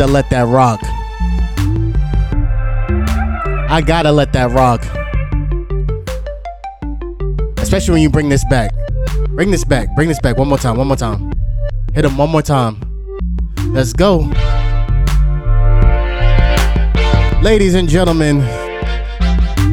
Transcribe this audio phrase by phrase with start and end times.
[0.00, 0.80] To let that rock.
[3.70, 4.80] I gotta let that rock.
[7.58, 8.72] Especially when you bring this back.
[9.28, 9.94] Bring this back.
[9.94, 10.78] Bring this back one more time.
[10.78, 11.30] One more time.
[11.92, 12.80] Hit him one more time.
[13.74, 14.20] Let's go.
[17.42, 18.38] Ladies and gentlemen,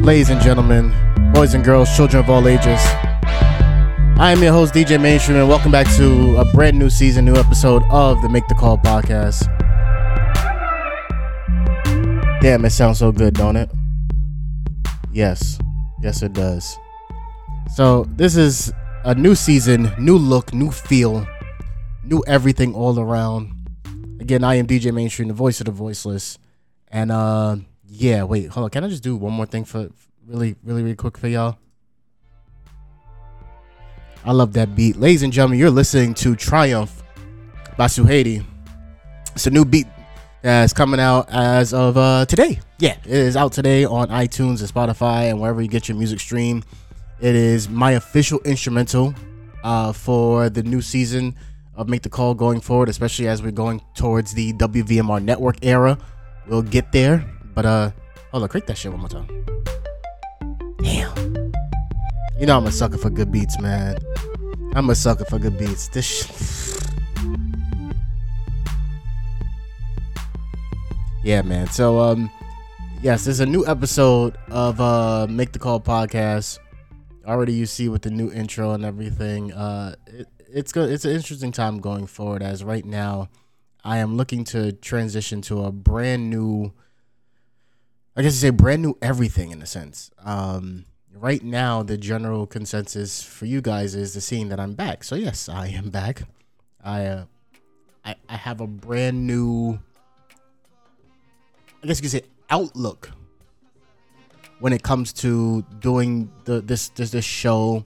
[0.04, 0.92] ladies and gentlemen,
[1.32, 2.82] boys and girls, children of all ages.
[4.20, 7.36] I am your host, DJ Mainstream, and welcome back to a brand new season, new
[7.36, 9.57] episode of the Make the Call podcast.
[12.40, 13.68] Damn, it sounds so good, don't it?
[15.10, 15.58] Yes.
[16.02, 16.78] Yes, it does.
[17.74, 18.72] So, this is
[19.04, 21.26] a new season, new look, new feel,
[22.04, 23.52] new everything all around.
[24.20, 26.38] Again, I am DJ Mainstream, the voice of the voiceless.
[26.88, 28.70] And uh yeah, wait, hold on.
[28.70, 29.88] Can I just do one more thing for
[30.26, 31.58] really, really, really quick for y'all?
[34.24, 34.96] I love that beat.
[34.96, 37.02] Ladies and gentlemen, you're listening to Triumph
[37.76, 38.44] by Sueheidy.
[39.34, 39.86] It's a new beat
[40.42, 42.60] that's coming out as of uh, today.
[42.78, 46.20] Yeah, it is out today on iTunes and Spotify and wherever you get your music
[46.20, 46.62] stream.
[47.20, 49.14] It is my official instrumental
[49.64, 51.34] uh, for the new season
[51.74, 55.98] of Make the Call going forward, especially as we're going towards the WVMR network era.
[56.46, 57.90] We'll get there, but uh,
[58.30, 59.26] hold on, click that shit one more time.
[60.82, 61.52] Damn.
[62.38, 63.98] You know I'm a sucker for good beats, man.
[64.74, 65.88] I'm a sucker for good beats.
[65.88, 66.06] This.
[66.06, 67.47] Sh-
[71.28, 71.66] yeah, man.
[71.66, 72.30] So um,
[73.02, 76.58] yes, there's a new episode of uh Make the Call podcast.
[77.26, 79.52] Already, you see with the new intro and everything.
[79.52, 80.90] Uh, it, it's good.
[80.90, 82.42] It's an interesting time going forward.
[82.42, 83.28] As right now,
[83.84, 86.72] I am looking to transition to a brand new.
[88.16, 90.10] I guess you say brand new everything in a sense.
[90.24, 95.04] Um, right now the general consensus for you guys is the seeing that I'm back.
[95.04, 96.22] So yes, I am back.
[96.82, 97.24] I uh,
[98.02, 99.80] I, I have a brand new
[101.82, 103.10] I guess you could say outlook
[104.60, 107.84] when it comes to doing the this this this show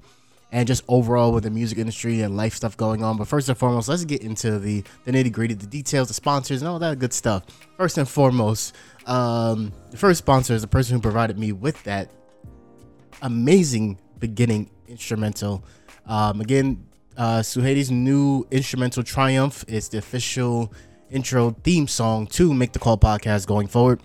[0.50, 3.16] and just overall with the music industry and life stuff going on.
[3.16, 6.62] But first and foremost, let's get into the the nitty gritty, the details, the sponsors,
[6.62, 7.44] and all that good stuff.
[7.76, 8.74] First and foremost,
[9.06, 12.10] um, the first sponsor is the person who provided me with that
[13.22, 15.64] amazing beginning instrumental.
[16.06, 16.86] Um, again,
[17.16, 20.72] uh, Sueheidy's new instrumental Triumph is the official
[21.12, 24.00] intro theme song to Make the Call podcast going forward.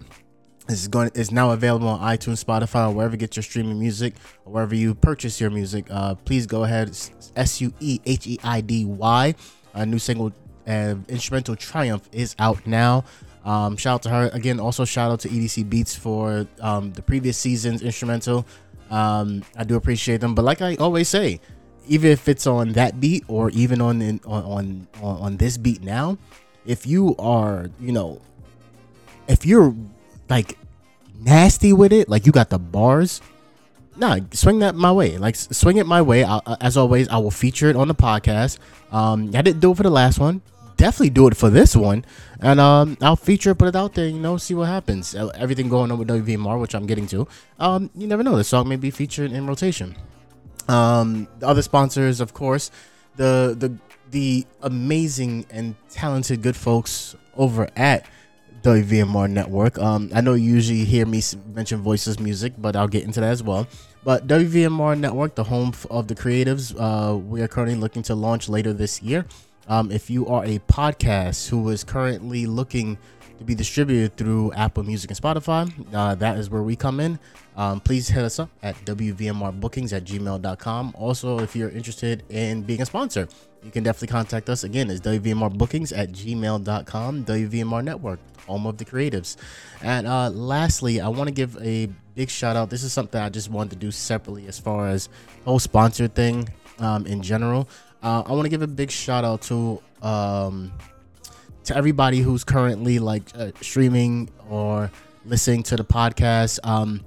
[0.68, 4.16] This is going is now available on iTunes, Spotify, wherever you get your streaming music,
[4.46, 5.88] or wherever you purchase your music.
[5.90, 6.90] Uh, please go ahead.
[7.36, 9.34] S U E H E I D Y.
[9.74, 10.34] A new single,
[10.68, 13.06] uh, instrumental Triumph, is out now.
[13.46, 14.60] Um, shout out to her again.
[14.60, 18.46] Also, shout out to EDC Beats for um, the previous season's instrumental.
[18.90, 21.40] Um, I do appreciate them, but like I always say,
[21.88, 26.18] even if it's on that beat or even on on, on on this beat now,
[26.68, 28.22] if you are, you know,
[29.28, 29.74] if you're
[30.30, 30.58] like
[31.20, 33.22] nasty with it, like you got the bars,
[33.96, 35.18] nah, swing that my way.
[35.18, 36.24] Like swing it my way.
[36.24, 38.60] I, as always, I will feature it on the podcast.
[38.92, 40.42] Um, I didn't do it for the last one.
[40.76, 42.06] Definitely do it for this one,
[42.40, 44.08] and um, I'll feature it, put it out there.
[44.08, 45.16] You know, see what happens.
[45.16, 47.28] Uh, everything going on with WVMR, which I'm getting to.
[47.60, 48.38] Um, you never know.
[48.38, 49.96] The song may be featured in rotation.
[50.68, 52.70] Um, the other sponsors, of course,
[53.16, 53.76] the the
[54.12, 58.06] the amazing and talented good folks over at
[58.62, 59.78] WVMR Network.
[59.80, 61.22] Um, I know you usually hear me
[61.54, 63.68] mention Voices Music, but I'll get into that as well.
[64.04, 68.50] But WVMR Network, the home of the creatives, uh, we are currently looking to launch
[68.50, 69.26] later this year.
[69.68, 72.98] Um, if you are a podcast who is currently looking
[73.38, 77.20] to be distributed through Apple Music and Spotify, uh, that is where we come in.
[77.56, 80.94] Um, please hit us up at WVMRbookings at gmail.com.
[80.98, 83.28] Also, if you're interested in being a sponsor,
[83.64, 84.64] you can definitely contact us.
[84.64, 89.36] Again, it's WVMRbookings at gmail.com, WVMR Network, home of the creatives.
[89.82, 92.70] And uh, lastly, I want to give a big shout out.
[92.70, 96.08] This is something I just wanted to do separately as far as the whole sponsor
[96.08, 96.50] thing
[96.80, 97.68] um, in general.
[98.02, 100.72] Uh, I want to give a big shout out to um,
[101.66, 104.92] to everybody who's currently like uh, streaming or
[105.26, 106.60] listening to the podcast.
[106.64, 107.04] Um,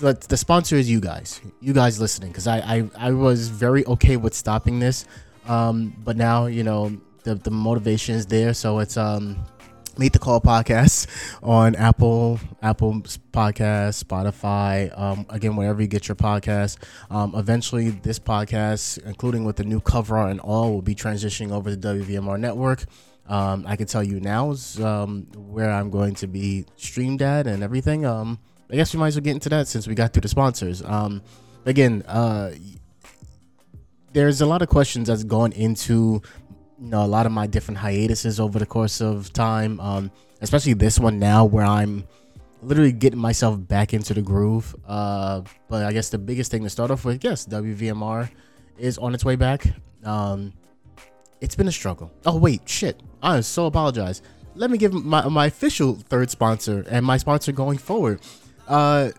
[0.00, 3.84] but the sponsor is you guys, you guys listening, because I, I I was very
[3.86, 5.04] okay with stopping this,
[5.46, 9.44] um, but now you know the the motivation is there, so it's um
[9.98, 11.06] Make the Call podcast
[11.42, 12.94] on Apple, Apple
[13.32, 16.78] Podcast, Spotify, um, again, wherever you get your podcast.
[17.10, 21.52] Um, eventually, this podcast, including with the new cover art and all, will be transitioning
[21.52, 22.84] over to WVMR Network.
[23.26, 27.46] Um, I can tell you now is um, where I'm going to be streamed at
[27.46, 28.06] and everything.
[28.06, 28.38] Um,
[28.70, 30.82] I guess we might as well get into that since we got through the sponsors.
[30.82, 31.22] Um,
[31.66, 32.52] again, uh,
[34.12, 36.22] there's a lot of questions that's gone into
[36.80, 39.80] you know a lot of my different hiatuses over the course of time.
[39.80, 40.10] Um,
[40.40, 42.04] especially this one now where I'm
[42.62, 44.74] literally getting myself back into the groove.
[44.86, 48.28] Uh, but I guess the biggest thing to start off with, yes, WVMR
[48.78, 49.66] is on its way back.
[50.04, 50.52] Um,
[51.40, 52.10] it's been a struggle.
[52.26, 53.00] Oh wait, shit!
[53.22, 54.22] I so apologize.
[54.54, 58.20] Let me give my my official third sponsor and my sponsor going forward.
[58.68, 59.10] Uh,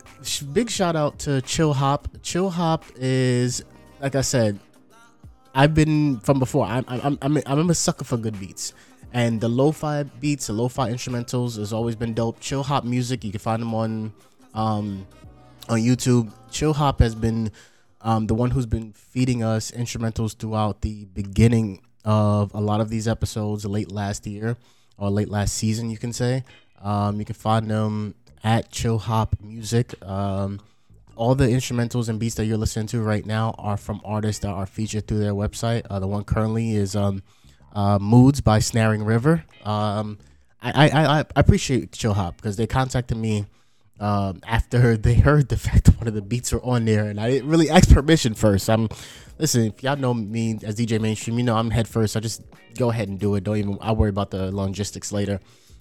[0.53, 2.07] big shout out to Chill Hop.
[2.21, 3.63] Chill Hop is
[3.99, 4.59] like I said,
[5.53, 6.65] I've been from before.
[6.65, 8.73] I'm I'm I'm I'm a sucker for good beats.
[9.15, 12.39] And the lo-fi beats, the lo-fi instrumentals has always been dope.
[12.39, 14.11] Chill Hop music, you can find them on
[14.55, 15.05] um,
[15.69, 16.31] on YouTube.
[16.49, 17.51] Chill Hop has been
[18.01, 22.89] um, the one who's been feeding us instrumentals throughout the beginning of a lot of
[22.89, 24.57] these episodes late last year
[24.97, 26.43] or late last season, you can say.
[26.81, 29.93] Um, you can find them at Chill Hop Music.
[30.03, 30.59] Um,
[31.15, 34.49] all the instrumentals and beats that you're listening to right now are from artists that
[34.49, 35.85] are featured through their website.
[35.89, 37.23] Uh, the one currently is um,
[37.73, 39.43] uh, Moods by Snaring River.
[39.63, 40.17] Um,
[40.61, 43.45] I, I, I appreciate Chill Hop because they contacted me
[43.99, 47.29] um, after they heard the fact one of the beats were on there, and I
[47.29, 48.69] didn't really ask permission first.
[48.69, 48.89] I'm
[49.37, 49.65] listen.
[49.65, 52.15] If y'all know me as DJ Mainstream, you know I'm head first.
[52.15, 52.41] I just
[52.77, 53.43] go ahead and do it.
[53.43, 55.39] Don't even I worry about the logistics later.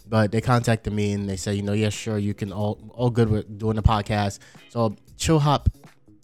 [0.09, 3.11] But they contacted me and they said, you know, yeah, sure, you can all all
[3.11, 4.41] good with doing the podcast.
[4.69, 5.69] So Chill Hop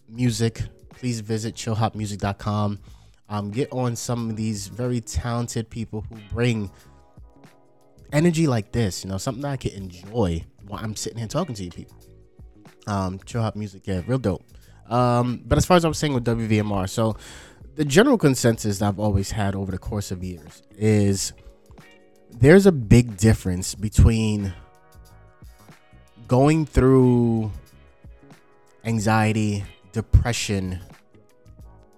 [0.08, 2.78] Music, please visit chillhopmusic.com
[3.28, 6.70] um, get on some of these very talented people who bring
[8.12, 11.64] energy like this, you know, something I can enjoy while I'm sitting here talking to
[11.64, 11.96] you people.
[12.86, 14.44] Um, chill hop music, yeah, real dope.
[14.88, 17.16] Um, but as far as I was saying with WVMR, so
[17.74, 21.34] the general consensus that I've always had over the course of years is
[22.40, 24.52] there's a big difference between
[26.28, 27.50] going through
[28.84, 30.80] anxiety, depression,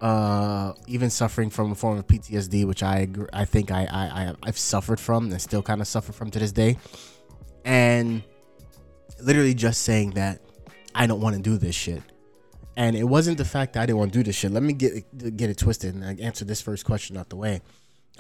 [0.01, 4.59] uh, even suffering from a form of PTSD, which I I think I I I've
[4.59, 6.79] suffered from and still kind of suffer from to this day,
[7.65, 8.23] and
[9.23, 10.41] literally just saying that
[10.95, 12.03] I don't want to do this shit.
[12.77, 14.53] And it wasn't the fact that I didn't want to do this shit.
[14.53, 17.61] Let me get get it twisted and answer this first question out the way.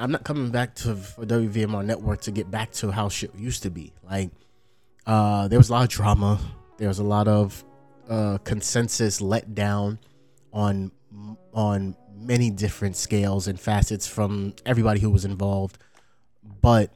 [0.00, 3.70] I'm not coming back to WVMR network to get back to how shit used to
[3.70, 3.92] be.
[4.02, 4.30] Like,
[5.06, 6.40] uh, there was a lot of drama.
[6.78, 7.62] There was a lot of
[8.08, 9.98] uh, consensus let down
[10.54, 10.90] on
[11.52, 15.76] on many different scales and facets from everybody who was involved.
[16.62, 16.90] But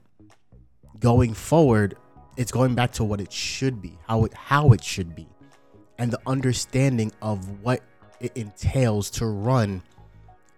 [0.99, 1.97] going forward,
[2.39, 5.29] it's going back to what it should be, how it how it should be,
[5.99, 7.83] and the understanding of what
[8.21, 9.83] it entails to run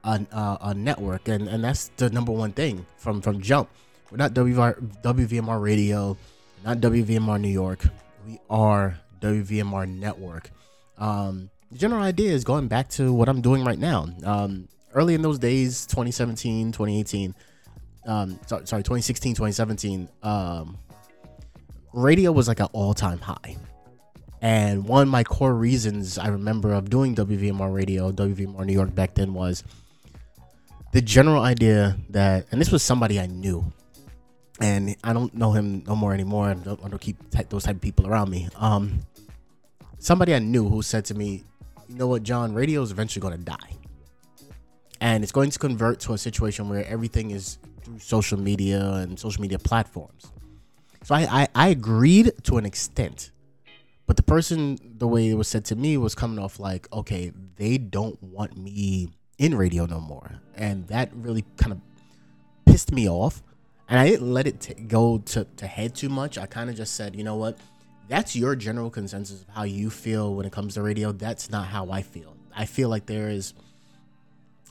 [0.06, 3.68] a, uh, a network, and and that's the number one thing from from jump.
[4.10, 6.16] We're not WVR, WVMR Radio,
[6.64, 7.86] not WVMR New York.
[8.26, 10.50] We are WVMR Network.
[10.96, 14.06] Um, the general idea is going back to what I'm doing right now.
[14.24, 17.34] Um, early in those days, 2017, 2018,
[18.06, 20.78] um, sorry, sorry 2016, 2017, um,
[21.92, 23.56] radio was like an all time high.
[24.40, 28.94] And one of my core reasons I remember of doing WVMR radio, WVMR New York
[28.94, 29.64] back then was
[30.96, 33.70] the general idea that, and this was somebody I knew,
[34.62, 36.48] and I don't know him no more anymore.
[36.48, 37.18] I don't, keep
[37.50, 38.48] those type of people around me.
[38.56, 39.00] Um,
[39.98, 41.44] somebody I knew who said to me,
[41.86, 43.76] you know what, John, radio is eventually going to die.
[44.98, 49.20] And it's going to convert to a situation where everything is through social media and
[49.20, 50.32] social media platforms.
[51.04, 53.32] So I, I, I agreed to an extent.
[54.06, 57.32] But the person, the way it was said to me, was coming off like, okay,
[57.56, 60.40] they don't want me in radio no more.
[60.54, 61.80] And that really kind of
[62.64, 63.42] pissed me off.
[63.88, 66.38] And I didn't let it t- go to, to head too much.
[66.38, 67.58] I kind of just said, you know what?
[68.08, 71.12] that's your general consensus of how you feel when it comes to radio.
[71.12, 72.36] That's not how I feel.
[72.54, 73.54] I feel like there is,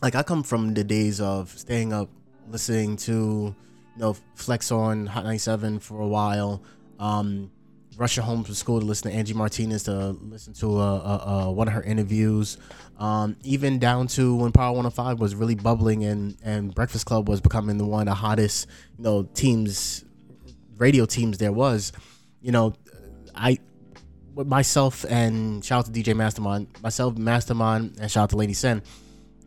[0.02, 2.10] like, I come from the days of staying up,
[2.50, 3.12] listening to,
[3.94, 6.64] you know, Flex on Hot 97 for a while,
[7.00, 7.52] um,
[7.98, 11.52] rushing home from school to listen to Angie Martinez to listen to uh, uh, uh,
[11.52, 12.58] one of her interviews,
[12.98, 17.42] um, even down to when Power 105 was really bubbling and, and Breakfast Club was
[17.42, 20.04] becoming the one of the hottest, you know, teams,
[20.78, 21.92] radio teams there was.
[22.42, 22.74] You know,
[23.34, 23.60] I
[24.36, 28.82] myself and shout out to DJ Mastermind, myself, Mastermind, and shout out to Lady Sen,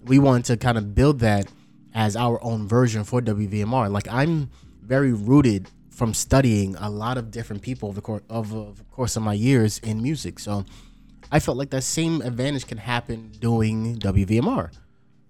[0.05, 1.47] we wanted to kind of build that
[1.95, 3.91] as our own version for WVMR.
[3.91, 4.51] Like I'm
[4.83, 9.17] very rooted from studying a lot of different people over the course of, of course
[9.17, 10.39] of my years in music.
[10.39, 10.65] So
[11.33, 14.71] I felt like that same advantage can happen doing WVMR.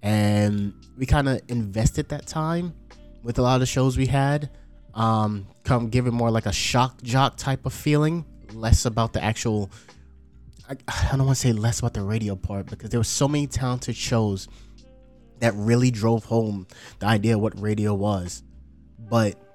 [0.02, 2.74] And we kind of invested that time
[3.22, 4.50] with a lot of the shows we had.
[4.92, 9.24] Um, come give it more like a shock jock type of feeling less about the
[9.24, 9.70] actual.
[10.68, 13.26] I, I don't want to say less about the radio part because there were so
[13.26, 14.48] many talented shows
[15.40, 16.66] that really drove home
[16.98, 18.42] the idea of what radio was.
[18.98, 19.47] But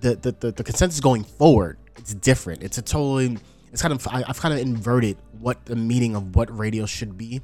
[0.00, 2.62] the the, the, the consensus going forward, it's different.
[2.62, 3.38] It's a totally
[3.72, 7.16] it's kind of I, have kind of inverted what the meaning of what radio should
[7.16, 7.40] be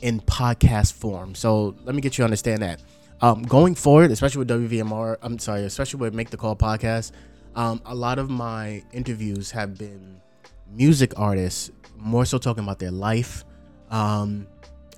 [0.00, 1.34] in podcast form.
[1.34, 2.82] So let me get you to understand that.
[3.20, 7.12] Um, going forward, especially with WVMR, I'm sorry, especially with Make the Call podcast,
[7.54, 10.20] um, a lot of my interviews have been
[10.70, 13.44] music artists, more so talking about their life,
[13.90, 14.46] um,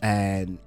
[0.03, 0.59] and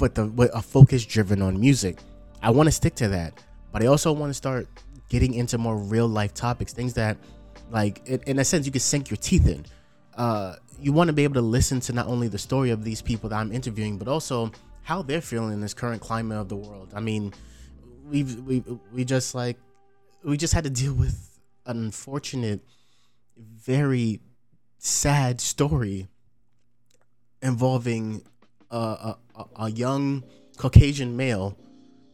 [0.00, 1.98] with the with a focus driven on music.
[2.42, 3.34] I want to stick to that,
[3.72, 4.68] but I also want to start
[5.08, 7.16] getting into more real life topics, things that,
[7.70, 9.64] like, in, a sense, you can sink your teeth in.
[10.16, 13.02] Uh, you want to be able to listen to not only the story of these
[13.02, 14.50] people that I'm interviewing, but also
[14.82, 16.92] how they're feeling in this current climate of the world.
[16.94, 17.32] I mean,
[18.08, 19.56] we've we we just like
[20.24, 22.60] we just had to deal with an unfortunate,
[23.36, 24.20] very
[24.78, 26.08] sad story
[27.42, 28.22] involving
[28.70, 30.24] a, a, a young
[30.56, 31.56] Caucasian male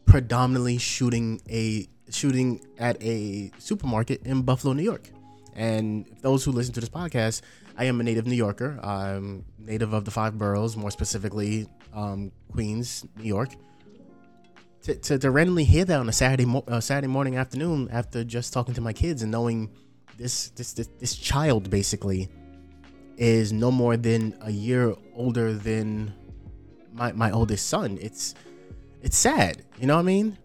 [0.07, 5.09] predominantly shooting a shooting at a supermarket in Buffalo, New York.
[5.53, 7.41] And those who listen to this podcast,
[7.77, 8.79] I am a native New Yorker.
[8.81, 13.49] I'm native of the five boroughs, more specifically um, Queens, New York.
[14.83, 18.23] To, to, to, randomly hear that on a Saturday mo- uh, Saturday morning afternoon after
[18.23, 19.69] just talking to my kids and knowing
[20.17, 22.29] this this this, this child basically
[23.17, 26.13] is no more than a year older than
[26.93, 27.97] my, my oldest son.
[27.99, 28.35] It's
[29.07, 30.37] it's sad, you know what I mean?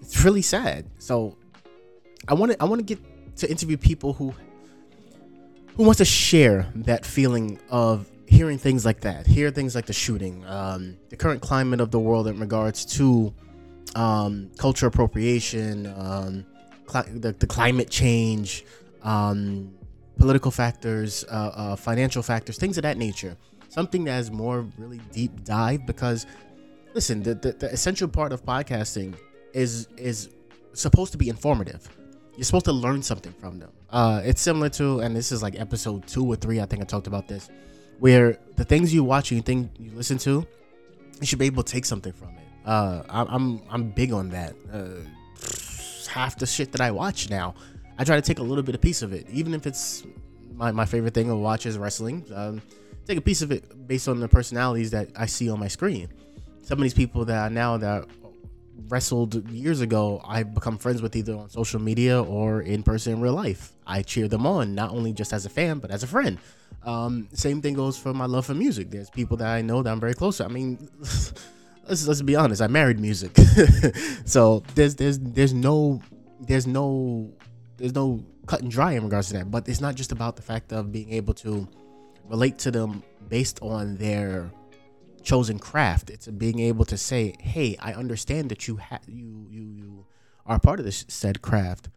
[0.00, 0.84] It's really sad.
[0.98, 1.34] So
[2.28, 3.00] I want to I want to get
[3.38, 4.34] to interview people who
[5.76, 9.94] who wants to share that feeling of hearing things like that, hear things like the
[9.94, 13.32] shooting, um, the current climate of the world in regards to
[13.94, 16.44] um, culture appropriation, um,
[16.86, 18.66] cl- the, the, climate change,
[19.04, 19.72] um,
[20.18, 23.38] political factors, uh, uh, financial factors, things of that nature.
[23.70, 26.26] Something that is more really deep dive because,
[26.94, 29.14] listen, the, the, the essential part of podcasting
[29.52, 30.30] is is
[30.72, 31.88] supposed to be informative.
[32.36, 33.70] You're supposed to learn something from them.
[33.90, 36.60] Uh, it's similar to, and this is like episode two or three.
[36.60, 37.50] I think I talked about this,
[37.98, 40.46] where the things you watch and you think you listen to,
[41.20, 42.44] you should be able to take something from it.
[42.64, 44.54] Uh, I, I'm I'm big on that.
[44.72, 44.88] Uh,
[46.08, 47.54] half the shit that I watch now,
[47.98, 50.04] I try to take a little bit of piece of it, even if it's
[50.54, 52.24] my, my favorite thing to watch is wrestling.
[52.34, 52.62] Um,
[53.06, 56.08] take a piece of it based on the personalities that I see on my screen.
[56.72, 58.06] Some of these people that are now that
[58.88, 63.20] wrestled years ago, I've become friends with either on social media or in person in
[63.20, 63.74] real life.
[63.86, 66.38] I cheer them on, not only just as a fan, but as a friend.
[66.82, 68.88] Um, same thing goes for my love for music.
[68.88, 70.46] There's people that I know that I'm very close to.
[70.46, 70.88] I mean,
[71.86, 72.62] let's let's be honest.
[72.62, 73.36] I married music,
[74.24, 76.00] so there's there's there's no
[76.40, 77.30] there's no
[77.76, 79.50] there's no cut and dry in regards to that.
[79.50, 81.68] But it's not just about the fact of being able to
[82.30, 84.50] relate to them based on their
[85.22, 86.10] chosen craft.
[86.10, 90.06] It's being able to say, "Hey, I understand that you have you you you
[90.46, 91.88] are part of this said craft,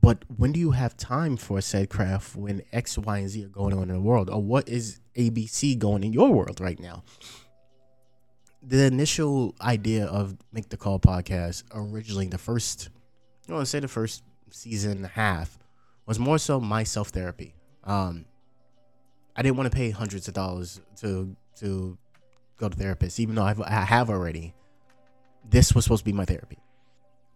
[0.00, 3.48] but when do you have time for said craft when X, Y, and Z are
[3.48, 7.02] going on in the world, or what is ABC going in your world right now?"
[8.62, 12.90] The initial idea of Make the Call podcast originally, the first,
[13.48, 15.58] I want to say the first season and a half,
[16.06, 17.54] was more so my self therapy.
[17.84, 18.26] Um,
[19.34, 21.98] I didn't want to pay hundreds of dollars to to
[22.62, 24.54] go to therapist, even though I've, I have already.
[25.48, 26.58] This was supposed to be my therapy.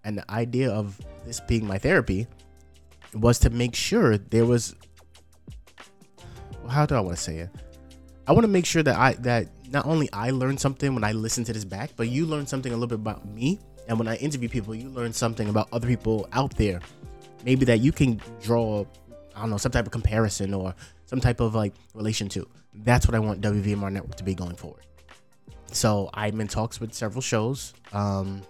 [0.04, 2.28] And the idea of this being my therapy
[3.12, 4.75] was to make sure there was
[6.68, 7.50] how do I want to say it?
[8.26, 11.12] I want to make sure that I that not only I learned something when I
[11.12, 13.61] listen to this back, but you learn something a little bit about me.
[13.88, 16.80] And when I interview people, you learn something about other people out there.
[17.45, 18.85] Maybe that you can draw,
[19.35, 22.49] I don't know, some type of comparison or some type of like relation to.
[22.75, 24.87] That's what I want WVMR Network to be going forward.
[25.73, 27.75] So I'm in talks with several shows.
[27.92, 28.42] Um,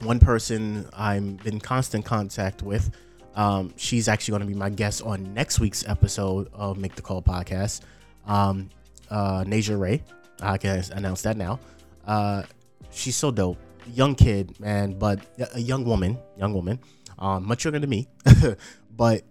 [0.00, 2.90] one person I'm in constant contact with.
[3.34, 7.02] Um, she's actually going to be my guest on next week's episode of Make the
[7.02, 7.80] Call podcast.
[8.26, 8.70] Um,
[9.10, 10.02] uh, Naja Ray,
[10.40, 11.58] I can announce that now.
[12.06, 12.44] Uh,
[12.90, 15.20] she's so dope, young kid, man, but
[15.54, 16.78] a young woman, young woman,
[17.18, 18.08] um, much younger than me.
[18.96, 19.22] but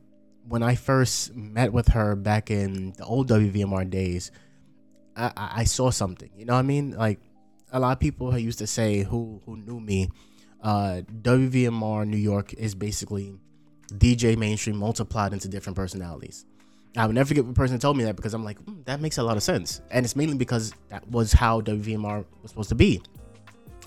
[0.48, 4.32] when I first met with her back in the old WVMR days,
[5.16, 6.30] I, I saw something.
[6.36, 6.92] You know what I mean?
[6.92, 7.20] Like
[7.72, 10.10] a lot of people who used to say who who knew me,
[10.62, 13.36] uh, WVMR New York is basically
[13.94, 16.46] DJ mainstream multiplied into different personalities.
[16.96, 19.18] I would never forget the person told me that because I'm like, mm, that makes
[19.18, 19.82] a lot of sense.
[19.90, 23.02] And it's mainly because that was how WVMR was supposed to be.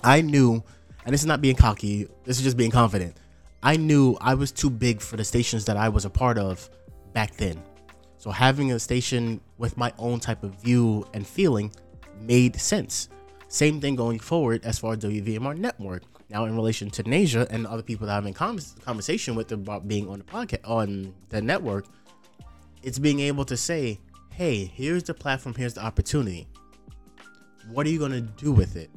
[0.03, 0.61] I knew,
[1.05, 3.15] and this is not being cocky, this is just being confident.
[3.63, 6.69] I knew I was too big for the stations that I was a part of
[7.13, 7.61] back then.
[8.17, 11.71] So having a station with my own type of view and feeling
[12.21, 13.09] made sense.
[13.47, 16.03] Same thing going forward as far as WVMR network.
[16.29, 20.09] Now, in relation to Nasia and other people that I'm in conversation with about being
[20.09, 21.85] on the podcast on the network,
[22.83, 23.99] it's being able to say,
[24.31, 26.47] "Hey, here's the platform, here's the opportunity.
[27.71, 28.89] What are you gonna do with it?"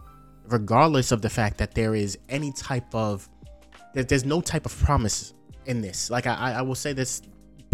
[0.49, 3.29] Regardless of the fact that there is any type of
[3.95, 5.35] that there's no type of promise
[5.67, 6.11] in this.
[6.11, 7.23] Like I, I will say this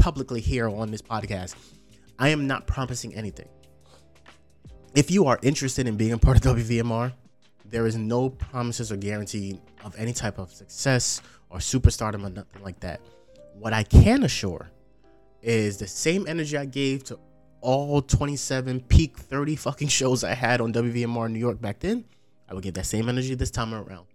[0.06, 1.56] publicly here on this podcast.
[2.16, 3.48] I am not promising anything.
[4.94, 7.12] If you are interested in being a part of WVMR,
[7.64, 11.20] there is no promises or guarantee of any type of success
[11.50, 13.00] or superstardom or nothing like that.
[13.58, 14.70] What I can assure
[15.42, 17.18] is the same energy I gave to
[17.60, 22.04] all 27 peak 30 fucking shows I had on WVMR New York back then.
[22.48, 24.06] I will give that same energy this time around.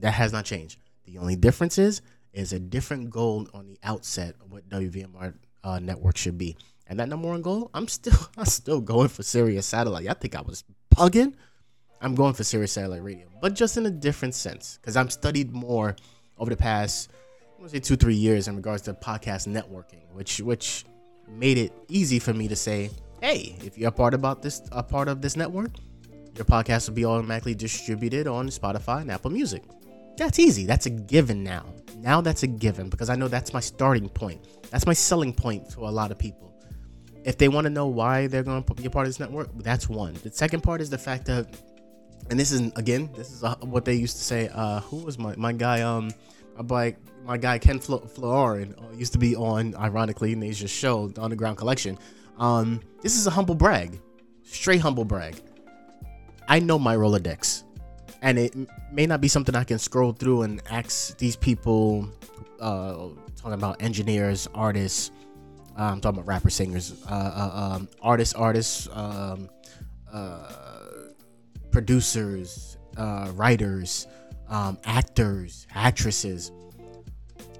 [0.00, 0.80] That has not changed.
[1.06, 2.02] The only difference is
[2.34, 6.56] is a different goal on the outset of what WVMR uh, network should be.
[6.86, 10.08] And that number one goal, I'm still I'm still going for Sirius satellite.
[10.08, 10.64] I think I was
[10.94, 11.34] bugging.
[12.00, 15.52] I'm going for Sirius satellite radio, but just in a different sense because I'm studied
[15.52, 15.96] more
[16.36, 17.10] over the past
[17.56, 20.84] I want to say two three years in regards to podcast networking, which which
[21.28, 22.90] made it easy for me to say,
[23.22, 25.70] hey, if you're a part about this a part of this network,
[26.36, 29.62] your podcast will be automatically distributed on Spotify and Apple Music.
[30.16, 30.66] That's easy.
[30.66, 31.64] That's a given now.
[32.04, 34.46] Now that's a given because I know that's my starting point.
[34.70, 36.54] That's my selling point to a lot of people.
[37.24, 39.48] If they want to know why they're going to be a part of this network,
[39.56, 40.12] that's one.
[40.22, 41.46] The second part is the fact that
[42.30, 44.50] and this is again, this is uh, what they used to say.
[44.52, 45.80] Uh, who was my my guy?
[45.82, 46.10] Um,
[46.68, 51.22] my my guy Ken Flo- Florin uh, used to be on, ironically, Nasia's show, the
[51.22, 51.98] Underground Collection.
[52.38, 54.00] Um, this is a humble brag,
[54.42, 55.40] straight humble brag.
[56.48, 57.64] I know my Rolodex,
[58.24, 58.56] and it
[58.90, 62.08] may not be something I can scroll through and ask these people,
[62.58, 65.10] uh, talking about engineers, artists.
[65.78, 68.88] Uh, I'm talking about rappers, singers, uh, uh um, artists, artists.
[68.92, 69.48] Um,
[70.12, 70.52] uh,
[71.70, 74.06] producers, uh, writers,
[74.48, 76.52] um, actors, actresses.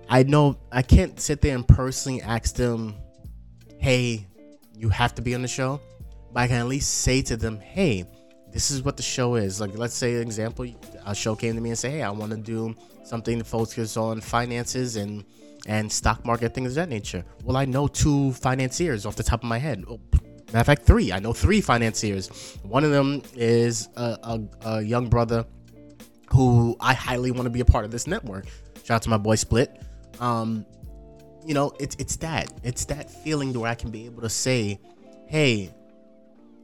[0.09, 2.95] I know I can't sit there and personally ask them,
[3.81, 4.29] hey,
[4.77, 5.81] you have to be on the show.
[6.33, 8.05] But I can at least say to them, hey,
[8.55, 9.61] this is what the show is.
[9.61, 10.65] Like, let's say, an example,
[11.05, 13.97] a show came to me and say, hey, I want to do something that focuses
[13.99, 15.25] on finances and
[15.67, 17.25] and stock market things of that nature.
[17.43, 19.85] Well, I know two financiers off the top of my head.
[19.89, 19.99] Oh,
[20.53, 21.11] Matter of fact, three.
[21.11, 22.29] I know three financiers.
[22.63, 25.47] One of them is a, a, a young brother
[26.31, 28.47] who I highly want to be a part of this network.
[28.85, 29.83] Shout out to my boy Split.
[30.21, 30.65] Um,
[31.45, 34.79] you know, it's it's that it's that feeling where I can be able to say,
[35.27, 35.75] "Hey,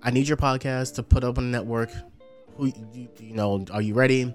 [0.02, 1.90] I need your podcast to put up on the network.
[2.56, 3.64] Who you, you know?
[3.70, 4.34] Are you ready?"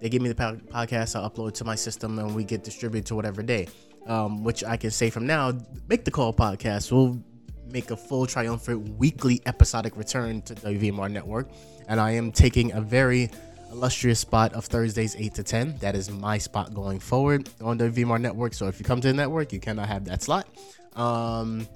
[0.00, 1.14] They give me the podcast.
[1.14, 3.68] I upload to my system, and we get distributed to whatever day.
[4.06, 5.52] Um, which I can say from now,
[5.88, 6.90] make the call podcast.
[6.90, 7.22] We'll
[7.70, 11.50] make a full triumphant weekly episodic return to the VMR network.
[11.86, 13.30] And I am taking a very
[13.70, 15.76] illustrious spot of Thursdays 8 to 10.
[15.78, 18.54] That is my spot going forward on the VMR network.
[18.54, 20.48] So if you come to the network, you cannot have that slot.
[20.94, 21.68] Um,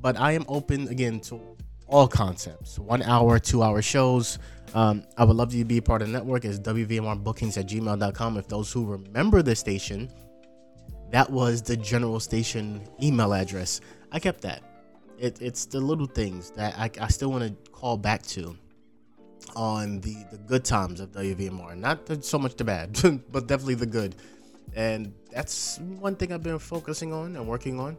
[0.00, 1.40] but I am open again to
[1.88, 4.38] all concepts one hour, two hour shows.
[4.74, 6.44] Um, I would love you to be part of the network.
[6.44, 8.36] It's WVMRbookings at gmail.com.
[8.36, 10.10] If those who remember the station,
[11.10, 13.80] that was the general station email address.
[14.12, 14.62] I kept that
[15.18, 18.56] it, it's the little things that I, I still want to call back to
[19.54, 21.76] on the the good times of WVMR.
[21.76, 22.92] Not the, so much the bad,
[23.32, 24.16] but definitely the good.
[24.74, 27.96] And that's one thing I've been focusing on and working on.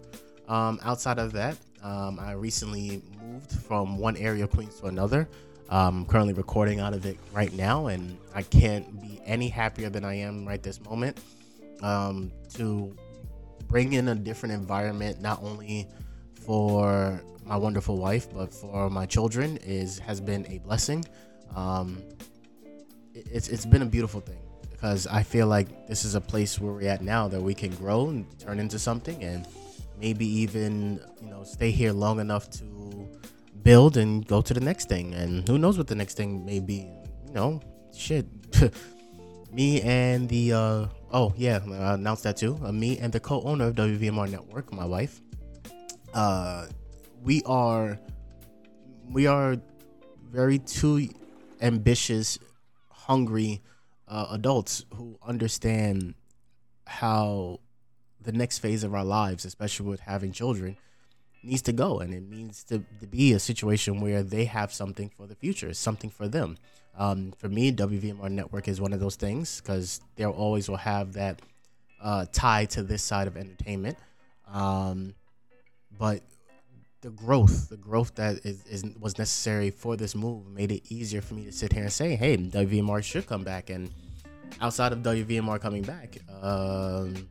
[0.47, 5.27] Um, outside of that, um, I recently moved from one area of Queens to another.
[5.69, 10.05] I'm currently recording out of it right now, and I can't be any happier than
[10.05, 11.19] I am right this moment
[11.81, 12.95] um, to
[13.67, 15.87] bring in a different environment, not only
[16.33, 21.03] for my wonderful wife, but for my children is has been a blessing.
[21.55, 22.01] Um,
[23.13, 24.39] it's it's been a beautiful thing
[24.71, 27.71] because I feel like this is a place where we're at now that we can
[27.75, 29.45] grow and turn into something, and
[29.99, 33.07] maybe even you know stay here long enough to
[33.63, 35.13] build and go to the next thing.
[35.13, 36.87] And who knows what the next thing may be?
[37.27, 37.61] You know,
[37.95, 38.25] shit.
[39.51, 42.59] me and the uh, oh yeah, I announced that too.
[42.63, 45.21] Uh, me and the co-owner of WVMR Network, my wife
[46.13, 46.67] uh,
[47.21, 47.99] we are
[49.09, 49.57] we are
[50.31, 51.09] very two
[51.61, 52.39] ambitious,
[52.89, 53.61] hungry
[54.07, 56.15] uh, adults who understand
[56.85, 57.59] how
[58.21, 60.75] the next phase of our lives, especially with having children,
[61.47, 65.09] needs to go, and it means to, to be a situation where they have something
[65.09, 66.57] for the future, something for them.
[66.97, 71.13] Um, for me, WVMR Network is one of those things because they always will have
[71.13, 71.41] that
[72.01, 73.97] uh, tie to this side of entertainment.
[74.51, 75.13] Um,
[75.97, 76.21] but
[77.01, 81.21] the growth, the growth that is, is was necessary for this move made it easier
[81.21, 83.69] for me to sit here and say, hey, WVMR should come back.
[83.69, 83.91] And
[84.59, 87.29] outside of WVMR coming back, um,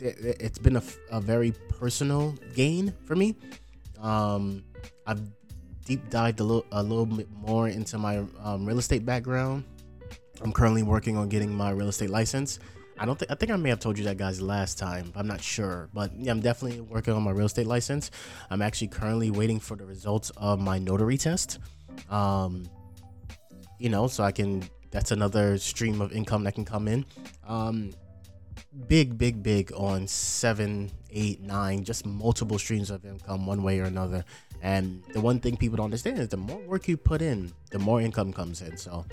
[0.00, 3.36] it, has been a, a, very personal gain for me.
[4.00, 4.64] Um,
[5.06, 5.20] I've
[5.84, 9.64] deep dived a little, a little bit more into my um, real estate background.
[10.42, 12.58] I'm currently working on getting my real estate license.
[12.98, 15.12] I don't think I think I may have told you that guys last time.
[15.14, 18.10] I'm not sure, but yeah, I'm definitely working on my real estate license.
[18.48, 21.58] I'm actually currently waiting for the results of my notary test.
[22.08, 22.68] Um,
[23.78, 24.64] you know, so I can.
[24.92, 27.04] That's another stream of income that can come in.
[27.46, 27.92] Um,
[28.88, 33.84] big, big, big on seven, eight, nine, just multiple streams of income, one way or
[33.84, 34.24] another.
[34.62, 37.78] And the one thing people don't understand is the more work you put in, the
[37.78, 38.76] more income comes in.
[38.76, 39.04] So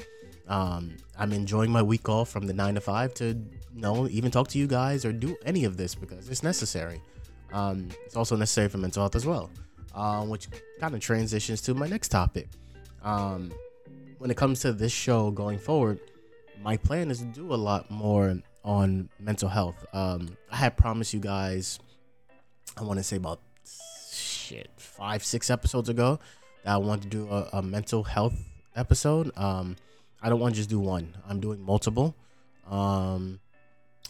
[0.48, 4.32] um, I'm enjoying my week off from the nine to five to you know even
[4.32, 7.02] talk to you guys or do any of this because it's necessary.
[7.52, 9.50] Um, it's also necessary for mental health as well,
[9.94, 10.48] uh, which
[10.80, 12.48] kind of transitions to my next topic.
[13.04, 13.54] Um,
[14.18, 16.00] when it comes to this show going forward,
[16.62, 19.86] my plan is to do a lot more on mental health.
[19.94, 21.80] Um, I had promised you guys,
[22.78, 23.40] I want to say about
[24.12, 26.20] shit five six episodes ago
[26.64, 28.36] that I want to do a, a mental health
[28.76, 29.32] episode.
[29.38, 29.76] Um,
[30.22, 31.16] I don't want to just do one.
[31.28, 32.16] I'm doing multiple.
[32.70, 33.40] Um,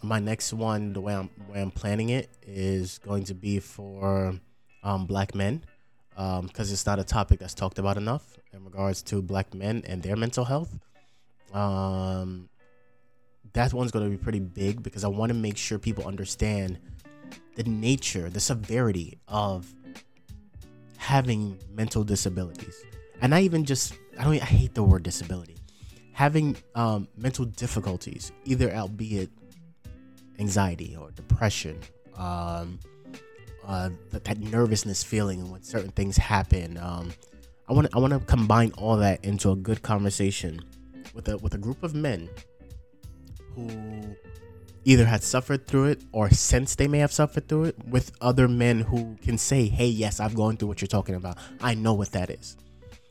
[0.03, 4.35] my next one, the way I'm way I'm planning it, is going to be for
[4.83, 5.63] um, black men,
[6.09, 9.81] because um, it's not a topic that's talked about enough in regards to black men
[9.87, 10.77] and their mental health.
[11.53, 12.49] Um,
[13.53, 16.79] that one's going to be pretty big because I want to make sure people understand
[17.55, 19.73] the nature, the severity of
[20.97, 22.83] having mental disabilities,
[23.21, 25.57] and not even just I don't I hate the word disability
[26.13, 29.29] having um, mental difficulties, either albeit
[30.39, 31.79] anxiety or depression,
[32.15, 32.79] um,
[33.65, 36.77] uh, that, that, nervousness feeling when certain things happen.
[36.77, 37.11] Um,
[37.67, 40.61] I want I want to combine all that into a good conversation
[41.13, 42.29] with a with a group of men
[43.55, 44.15] who
[44.85, 48.47] either had suffered through it or since they may have suffered through it with other
[48.47, 51.37] men who can say, "Hey, yes, I've gone through what you're talking about.
[51.61, 52.57] I know what that is."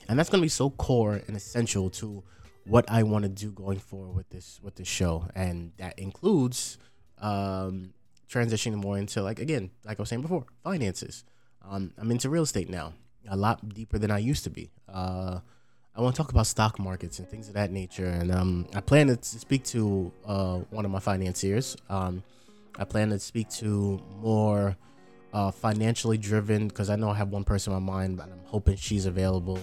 [0.08, 2.22] And that's going to be so core and essential to
[2.64, 6.78] what I want to do going forward with this with this show, and that includes
[7.18, 7.94] um,
[8.28, 11.24] transitioning more into like again, like I was saying before, finances.
[11.64, 12.94] Um, I'm into real estate now,
[13.28, 14.72] a lot deeper than I used to be.
[14.88, 15.40] Uh,
[15.94, 18.80] I want to talk about stock markets and things of that nature, and um, I
[18.80, 21.76] plan to speak to uh, one of my financiers.
[21.90, 22.22] Um,
[22.78, 24.76] I plan to speak to more
[25.34, 28.40] uh, financially driven because I know I have one person in my mind, but I'm
[28.46, 29.58] hoping she's available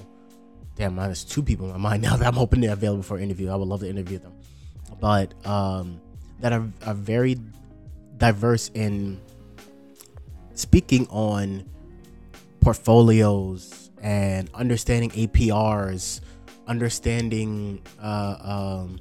[0.80, 3.50] damn, there's two people in my mind now that I'm hoping they're available for interview.
[3.50, 4.34] I would love to interview them,
[5.00, 6.02] but um,
[6.40, 7.38] that are, are very
[8.18, 9.20] diverse in
[10.56, 11.70] speaking on
[12.62, 16.22] portfolios and understanding APRs,
[16.68, 19.00] understanding uh, um,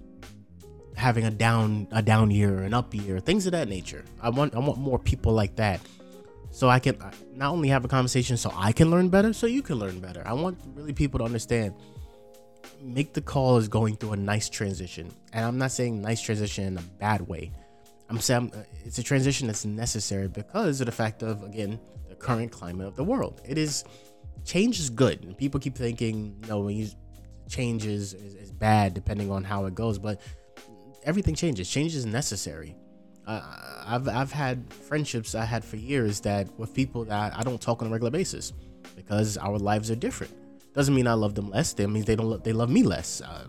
[0.97, 4.05] having a down a down year, an up year, things of that nature.
[4.21, 5.81] I want I want more people like that
[6.51, 6.97] so I can
[7.35, 10.23] not only have a conversation so I can learn better, so you can learn better.
[10.27, 11.75] I want really people to understand.
[12.83, 16.65] Make the call is going through a nice transition, and I'm not saying nice transition
[16.65, 17.51] in a bad way.
[18.09, 22.15] I'm saying uh, it's a transition that's necessary because of the fact of again the
[22.15, 23.41] current climate of the world.
[23.47, 23.85] It is
[24.45, 26.89] change is good, people keep thinking you
[27.49, 30.21] change is, is, is bad depending on how it goes, but
[31.05, 31.69] everything changes.
[31.69, 32.77] Change is necessary
[33.29, 33.43] uh,
[33.87, 37.83] I've I've had friendships I had for years that with people that I don't talk
[37.83, 38.55] on a regular basis
[38.97, 40.33] because our lives are different.
[40.75, 41.75] Doesn't mean I love them less.
[41.75, 43.21] That means they don't lo- they love me less.
[43.21, 43.47] Uh,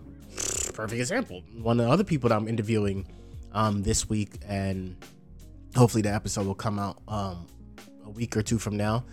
[0.74, 1.42] perfect example.
[1.56, 3.06] One of the other people that I'm interviewing
[3.52, 5.02] um, this week, and
[5.74, 7.46] hopefully the episode will come out um,
[8.04, 9.04] a week or two from now,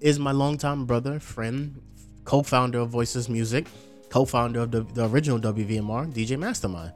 [0.00, 1.80] is my longtime brother, friend,
[2.24, 3.66] co-founder of Voices Music,
[4.10, 6.92] co-founder of the, the original WVMR, DJ Mastermind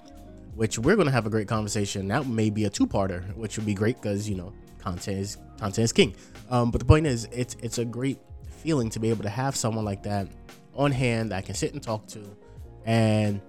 [0.54, 2.08] which we're gonna have a great conversation.
[2.08, 5.84] That may be a two-parter, which would be great because you know content is content
[5.84, 6.14] is king.
[6.50, 8.18] Um, but the point is, it's it's a great
[8.58, 10.28] feeling to be able to have someone like that
[10.74, 12.36] on hand that I can sit and talk to,
[12.84, 13.40] and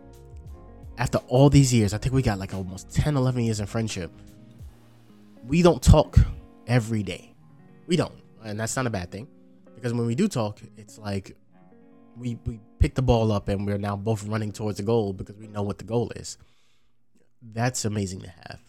[0.98, 4.12] after all these years, I think we got like almost 10, 11 years in friendship.
[5.48, 6.18] We don't talk
[6.68, 7.34] every day.
[7.88, 9.28] We don't, and that's not a bad thing
[9.82, 11.36] because when we do talk, it's like
[12.16, 15.36] we we pick the ball up and we're now both running towards the goal because
[15.38, 16.38] we know what the goal is.
[17.42, 18.60] That's amazing to have.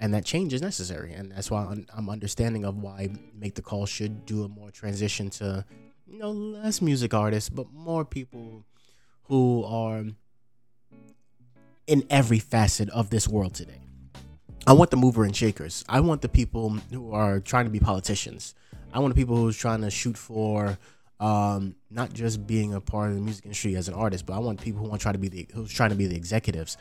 [0.00, 1.12] And that change is necessary.
[1.12, 5.30] And that's why i'm understanding of why make the call should do a more transition
[5.30, 5.64] to
[6.08, 8.64] you know less music artists but more people
[9.24, 10.04] who are
[11.86, 13.82] in every facet of this world today.
[14.66, 15.84] I want the mover and shakers.
[15.88, 18.54] I want the people who are trying to be politicians
[18.92, 20.78] I want people who's trying to shoot for
[21.20, 24.38] um, not just being a part of the music industry as an artist, but I
[24.38, 26.76] want people who want to try to be the who's trying to be the executives.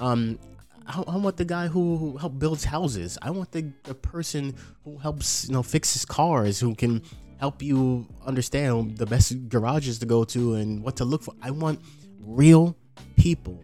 [0.00, 0.38] Um,
[0.86, 3.16] I, want the guy who, who help builds houses.
[3.22, 7.02] I want the, the person who helps you know fixes cars, who can
[7.38, 11.34] help you understand the best garages to go to and what to look for.
[11.40, 11.80] I want
[12.20, 12.76] real
[13.16, 13.62] people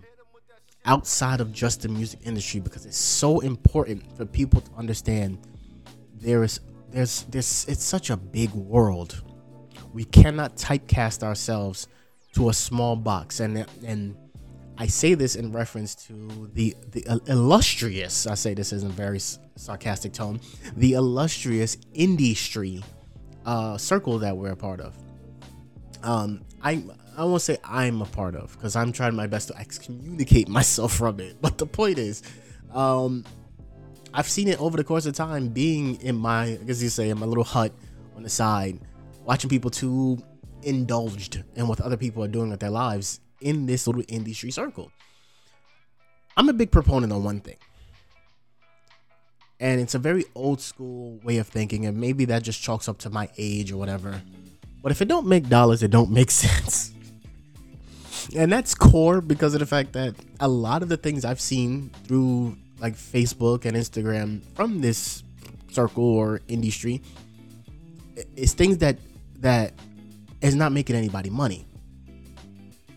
[0.86, 5.38] outside of just the music industry because it's so important for people to understand
[6.14, 6.60] there is
[6.90, 9.22] there's this it's such a big world.
[9.92, 11.88] We cannot typecast ourselves
[12.34, 13.40] to a small box.
[13.40, 14.16] And and
[14.78, 19.20] I say this in reference to the the illustrious I say this in a very
[19.56, 20.40] sarcastic tone
[20.76, 22.82] the illustrious industry
[23.44, 24.96] uh, circle that we're a part of.
[26.02, 26.84] Um I
[27.16, 30.94] I won't say I'm a part of because I'm trying my best to excommunicate myself
[30.94, 32.22] from it but the point is
[32.72, 33.24] um
[34.12, 37.10] I've seen it over the course of time being in my I guess you say
[37.10, 37.72] in my little hut
[38.16, 38.80] on the side
[39.24, 40.18] watching people too
[40.62, 44.90] indulged in what other people are doing with their lives in this little industry circle.
[46.36, 47.56] I'm a big proponent on one thing.
[49.58, 52.98] And it's a very old school way of thinking, and maybe that just chalks up
[52.98, 54.20] to my age or whatever.
[54.82, 56.92] But if it don't make dollars, it don't make sense.
[58.34, 61.90] and that's core because of the fact that a lot of the things I've seen
[62.04, 65.22] through like Facebook and Instagram from this
[65.70, 67.02] circle or industry
[68.36, 68.98] is things that
[69.38, 69.74] that
[70.40, 71.66] is not making anybody money.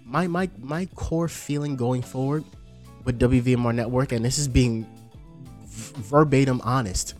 [0.06, 2.43] My my my core feeling going forward
[3.04, 4.86] with WVMR Network, and this is being
[5.65, 7.15] v- verbatim honest.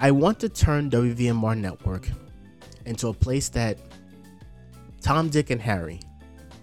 [0.00, 2.08] I want to turn WVMR Network
[2.86, 3.78] into a place that
[5.00, 6.00] Tom, Dick, and Harry,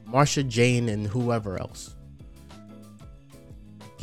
[0.08, 1.95] Marsha, Jane, and whoever else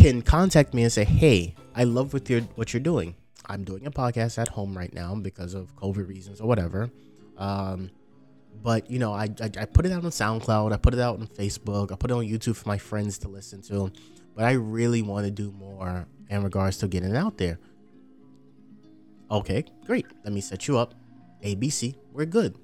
[0.03, 3.15] can contact me and say, "Hey, I love what you're what you're doing.
[3.47, 6.91] I'm doing a podcast at home right now because of COVID reasons or whatever.
[7.37, 7.91] Um,
[8.63, 11.19] but you know, I, I, I put it out on SoundCloud, I put it out
[11.19, 13.93] on Facebook, I put it on YouTube for my friends to listen to.
[14.35, 17.59] But I really want to do more in regards to getting it out there.
[19.31, 20.07] Okay, great.
[20.25, 20.95] Let me set you up.
[21.45, 22.57] ABC, we're good.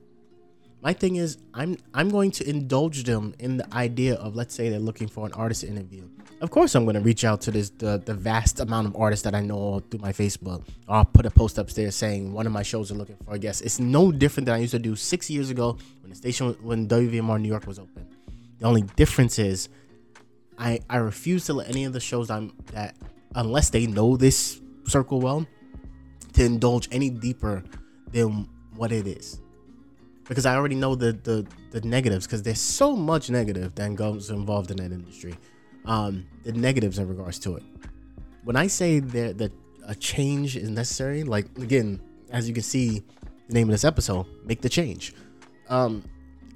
[0.80, 4.68] My thing is, I'm I'm going to indulge them in the idea of let's say
[4.68, 6.08] they're looking for an artist interview
[6.40, 9.34] of course I'm gonna reach out to this the, the vast amount of artists that
[9.34, 10.62] I know through my Facebook.
[10.88, 13.62] I'll put a post upstairs saying one of my shows are looking for a guest.
[13.62, 16.88] It's no different than I used to do six years ago when the station when
[16.88, 18.06] WVMR New York was open.
[18.58, 19.68] The only difference is
[20.58, 22.96] I I refuse to let any of the shows I'm that
[23.34, 25.46] unless they know this circle well
[26.34, 27.64] to indulge any deeper
[28.12, 29.40] than what it is
[30.28, 34.30] because I already know the the, the negatives because there's so much negative that goes
[34.30, 35.34] involved in that industry
[35.88, 37.62] um, the negatives in regards to it.
[38.44, 39.52] When I say that that
[39.86, 43.02] a change is necessary, like again, as you can see,
[43.48, 45.14] the name of this episode, make the change.
[45.68, 46.04] Um,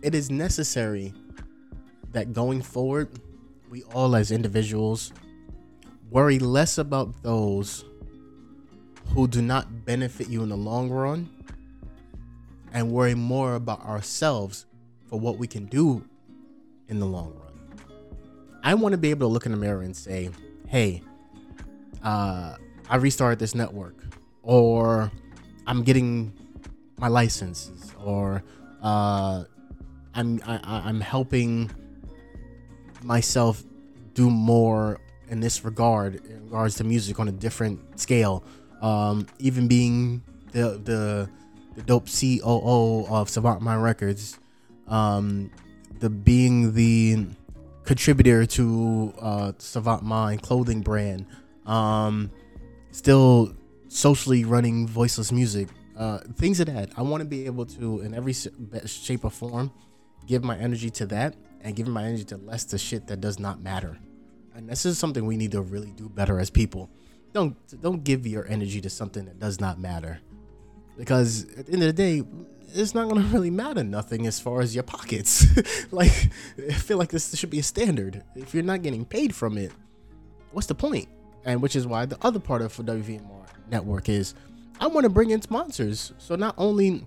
[0.02, 1.14] it is necessary
[2.12, 3.08] that going forward,
[3.70, 5.12] we all as individuals
[6.10, 7.86] worry less about those
[9.14, 11.28] who do not benefit you in the long run
[12.72, 14.66] and worry more about ourselves
[15.06, 16.04] for what we can do
[16.88, 17.80] in the long run.
[18.62, 20.30] I want to be able to look in the mirror and say,
[20.68, 21.02] hey,
[22.02, 22.56] uh,
[22.88, 23.96] I restarted this network,
[24.42, 25.10] or
[25.66, 26.32] I'm getting
[26.96, 28.42] my licenses, or
[28.82, 29.44] uh,
[30.14, 31.70] I'm I, I'm helping
[33.02, 33.62] myself
[34.14, 38.44] do more in this regard in regards to music on a different scale.
[38.80, 41.30] Um, even being the the
[41.74, 44.38] the dope COO of Savant Mind Records,
[44.88, 45.50] um,
[46.00, 47.26] the being the
[47.84, 51.26] contributor to uh, Savant Mind clothing brand.
[51.66, 52.30] Um,
[52.90, 53.54] still
[53.88, 55.68] socially running Voices Music.
[55.96, 56.90] Uh, things of that.
[56.96, 59.70] I want to be able to, in every shape or form,
[60.26, 63.38] give my energy to that and give my energy to less to shit that does
[63.38, 63.98] not matter.
[64.54, 66.90] And this is something we need to really do better as people.
[67.32, 70.20] Don't don't give your energy to something that does not matter,
[70.96, 72.22] because at the end of the day,
[72.74, 75.46] it's not gonna really matter nothing as far as your pockets.
[75.92, 78.22] like, I feel like this should be a standard.
[78.34, 79.72] If you're not getting paid from it,
[80.52, 81.08] what's the point?
[81.44, 84.34] And which is why the other part of WVMR network is
[84.80, 86.12] I want to bring in sponsors.
[86.18, 87.06] So not only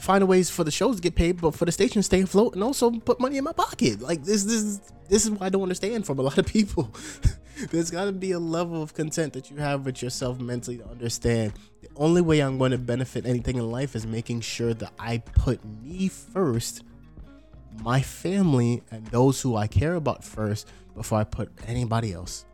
[0.00, 2.54] find ways for the shows to get paid, but for the station to stay afloat
[2.54, 4.00] and also put money in my pocket.
[4.00, 6.92] Like this, this, this is what I don't understand from a lot of people.
[7.70, 10.88] There's got to be a level of content that you have with yourself mentally to
[10.88, 14.92] understand the only way I'm going to benefit anything in life is making sure that
[14.98, 16.82] I put me first,
[17.82, 22.46] my family, and those who I care about first before I put anybody else.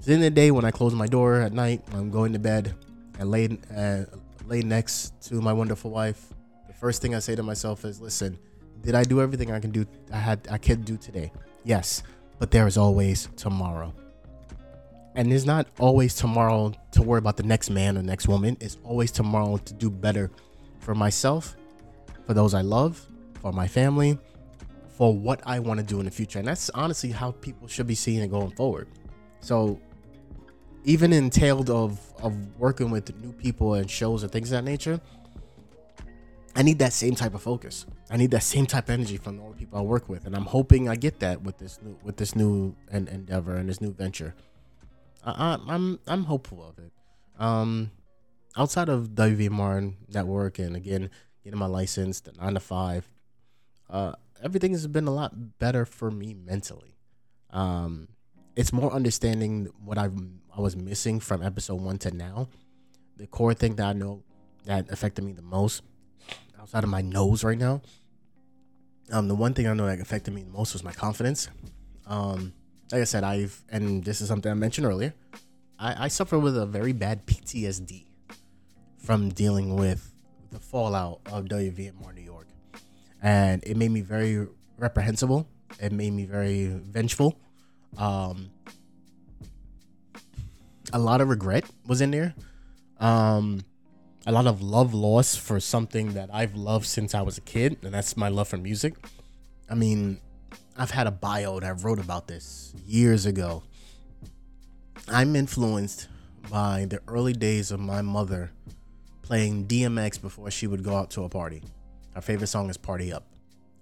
[0.00, 2.32] At the end of the day, when I close my door at night, I'm going
[2.32, 2.74] to bed
[3.18, 4.04] and lay uh,
[4.46, 6.34] lay next to my wonderful wife,
[6.80, 8.38] first thing I say to myself is, "Listen,
[8.82, 9.86] did I do everything I can do?
[10.12, 11.30] I had I can do today.
[11.64, 12.02] Yes,
[12.38, 13.92] but there is always tomorrow."
[15.14, 18.56] And there's not always tomorrow to worry about the next man or next woman.
[18.60, 20.30] It's always tomorrow to do better
[20.78, 21.56] for myself,
[22.26, 23.06] for those I love,
[23.40, 24.18] for my family,
[24.88, 26.38] for what I want to do in the future.
[26.38, 28.86] And that's honestly how people should be seeing it going forward.
[29.40, 29.80] So
[30.84, 35.00] even entailed of of working with new people and shows and things of that nature,
[36.54, 37.86] I need that same type of focus.
[38.10, 40.34] I need that same type of energy from all the people I work with, and
[40.34, 43.92] I'm hoping I get that with this new with this new endeavor and this new
[43.92, 44.34] venture.
[45.24, 46.92] I, am I'm I'm hopeful of it.
[47.38, 47.92] Um,
[48.56, 51.10] outside of WVMR network and again
[51.44, 53.08] getting my license, the nine to five,
[53.88, 56.96] uh, everything has been a lot better for me mentally.
[57.50, 58.08] Um,
[58.56, 60.08] it's more understanding what I
[60.56, 62.48] I was missing from episode one to now.
[63.16, 64.24] The core thing that I know
[64.64, 65.82] that affected me the most,
[66.60, 67.80] outside of my nose right now.
[69.10, 71.48] Um, the one thing I know that affected me the most was my confidence.
[72.06, 72.52] Um,
[72.92, 75.14] like I said, I've and this is something I mentioned earlier.
[75.78, 78.06] I, I suffer with a very bad PTSD
[78.98, 80.12] from dealing with
[80.52, 82.46] the fallout of WVMR New York,
[83.22, 84.46] and it made me very
[84.76, 85.46] reprehensible.
[85.80, 87.40] It made me very vengeful.
[87.96, 88.50] Um,
[90.92, 92.34] a lot of regret was in there.
[92.98, 93.64] Um,
[94.26, 97.78] a lot of love lost for something that I've loved since I was a kid,
[97.82, 98.94] and that's my love for music.
[99.68, 100.20] I mean,
[100.76, 103.62] I've had a bio that I wrote about this years ago.
[105.08, 106.08] I'm influenced
[106.50, 108.50] by the early days of my mother
[109.22, 111.62] playing DMX before she would go out to a party.
[112.14, 113.24] Our favorite song is Party Up.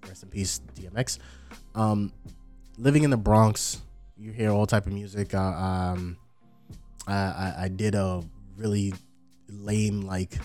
[0.06, 1.18] Rest in peace, DMX.
[1.74, 2.12] Um,
[2.76, 3.80] living in the Bronx,
[4.16, 5.34] you hear all type of music.
[5.34, 6.16] Uh, um,
[7.06, 8.22] I, I, I did a
[8.56, 8.92] really
[9.48, 10.38] lame like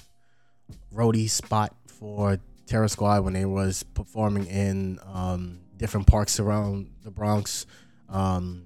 [0.94, 7.12] roadie spot for Terror Squad when they was performing in um, different parks around the
[7.12, 7.66] Bronx.
[8.10, 8.66] Um,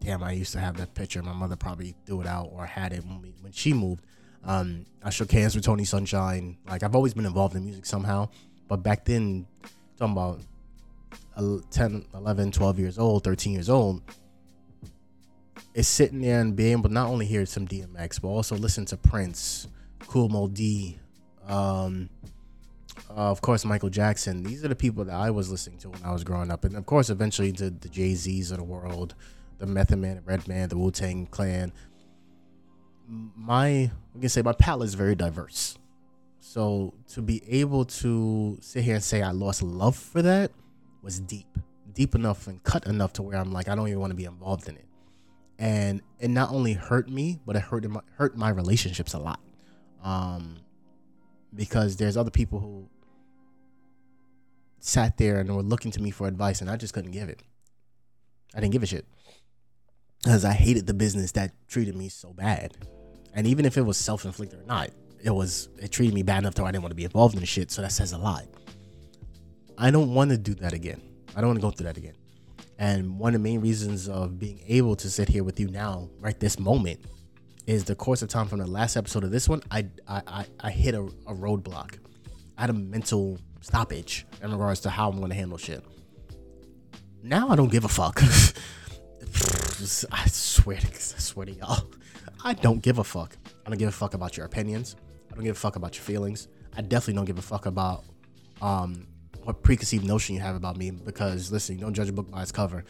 [0.00, 1.22] damn, I used to have that picture.
[1.22, 4.04] My mother probably threw it out or had it when, we, when she moved.
[4.44, 6.58] Um, I shook hands with Tony Sunshine.
[6.68, 8.28] Like I've always been involved in music somehow,
[8.68, 9.46] but back then,
[9.98, 10.40] talking about
[11.70, 14.02] 10, 11, 12 years old, 13 years old,
[15.76, 18.86] is sitting there and being able to not only hear some DMX, but also listen
[18.86, 19.68] to Prince,
[20.06, 20.98] Cool Moe Dee,
[21.46, 22.08] um,
[23.10, 24.42] uh, of course, Michael Jackson.
[24.42, 26.64] These are the people that I was listening to when I was growing up.
[26.64, 29.14] And of course, eventually to the Jay Z's of the world,
[29.58, 31.72] the Method Man, the Redman, the Wu Tang Clan.
[33.06, 35.76] My, I can say my palette is very diverse.
[36.40, 40.52] So to be able to sit here and say I lost love for that
[41.02, 41.58] was deep,
[41.92, 44.24] deep enough and cut enough to where I'm like, I don't even want to be
[44.24, 44.85] involved in it
[45.58, 49.40] and it not only hurt me, but it hurt my, hurt my relationships a lot.
[50.02, 50.58] Um,
[51.54, 52.88] because there's other people who
[54.78, 57.42] sat there and were looking to me for advice, and I just couldn't give it.
[58.54, 59.06] I didn't give a shit
[60.22, 62.76] because I hated the business that treated me so bad.
[63.34, 64.90] And even if it was self inflicted or not,
[65.22, 67.34] it was it treated me bad enough to where I didn't want to be involved
[67.34, 67.70] in the shit.
[67.70, 68.44] So that says a lot.
[69.78, 71.00] I don't want to do that again.
[71.34, 72.14] I don't want to go through that again.
[72.78, 76.10] And one of the main reasons of being able to sit here with you now,
[76.20, 77.00] right this moment,
[77.66, 79.62] is the course of time from the last episode of this one.
[79.70, 81.98] I I I, hit a, a roadblock.
[82.56, 85.84] I had a mental stoppage in regards to how I'm going to handle shit.
[87.22, 88.22] Now I don't give a fuck.
[88.22, 91.90] I swear to I swear to y'all,
[92.44, 93.36] I don't give a fuck.
[93.64, 94.96] I don't give a fuck about your opinions.
[95.30, 96.48] I don't give a fuck about your feelings.
[96.76, 98.04] I definitely don't give a fuck about
[98.60, 99.06] um
[99.54, 102.84] preconceived notion you have about me because listen, don't judge a book by its cover.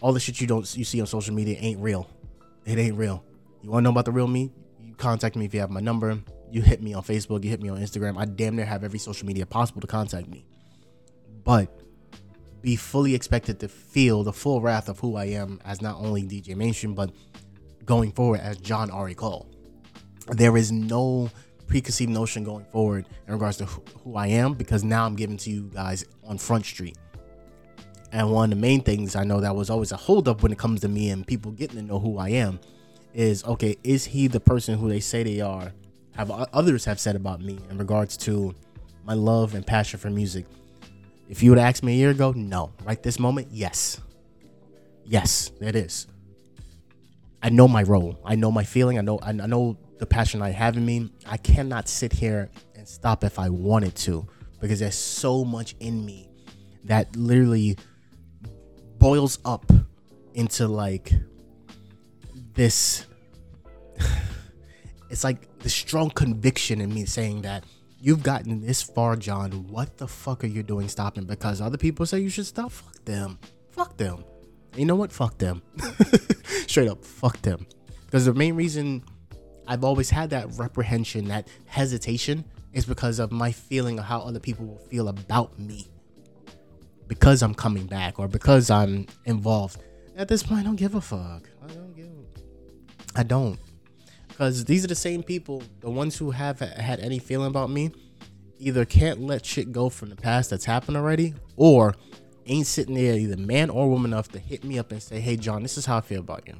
[0.00, 2.08] All the shit you don't you see on social media ain't real.
[2.64, 3.24] It ain't real.
[3.62, 4.52] You want to know about the real me?
[4.82, 6.18] You contact me if you have my number.
[6.50, 7.42] You hit me on Facebook.
[7.44, 8.18] You hit me on Instagram.
[8.18, 10.44] I damn near have every social media possible to contact me.
[11.44, 11.80] But
[12.60, 16.24] be fully expected to feel the full wrath of who I am as not only
[16.24, 17.10] DJ Mainstream, but
[17.84, 19.48] going forward as John Ari Cole.
[20.28, 21.30] There is no
[21.66, 25.50] preconceived notion going forward in regards to who I am because now I'm giving to
[25.50, 26.96] you guys on Front Street.
[28.12, 30.58] And one of the main things I know that was always a holdup when it
[30.58, 32.60] comes to me and people getting to know who I am
[33.12, 35.72] is okay, is he the person who they say they are?
[36.12, 38.54] Have others have said about me in regards to
[39.04, 40.46] my love and passion for music?
[41.28, 42.72] If you would ask me a year ago, no.
[42.84, 44.00] Right this moment, yes.
[45.04, 46.06] Yes, it is.
[47.42, 48.18] I know my role.
[48.24, 48.98] I know my feeling.
[48.98, 52.86] I know I know the passion I have in me, I cannot sit here and
[52.86, 54.26] stop if I wanted to
[54.60, 56.28] because there's so much in me
[56.84, 57.76] that literally
[58.98, 59.70] boils up
[60.34, 61.12] into like
[62.54, 63.06] this
[65.10, 67.64] it's like the strong conviction in me saying that
[68.00, 69.66] you've gotten this far, John.
[69.68, 71.24] What the fuck are you doing stopping?
[71.24, 72.70] Because other people say you should stop.
[72.70, 73.38] Fuck them.
[73.70, 74.24] Fuck them.
[74.76, 75.12] You know what?
[75.12, 75.62] Fuck them.
[76.66, 77.66] Straight up, fuck them.
[78.04, 79.02] Because the main reason
[79.66, 84.40] I've always had that reprehension, that hesitation, is because of my feeling of how other
[84.40, 85.86] people will feel about me.
[87.08, 89.82] Because I'm coming back or because I'm involved.
[90.16, 91.48] At this point, I don't give a fuck.
[91.62, 92.08] I don't give.
[93.14, 93.58] I don't.
[94.28, 97.92] Because these are the same people, the ones who have had any feeling about me,
[98.58, 101.94] either can't let shit go from the past that's happened already, or
[102.46, 105.36] ain't sitting there, either man or woman, enough to hit me up and say, "Hey,
[105.36, 106.54] John, this is how I feel about you."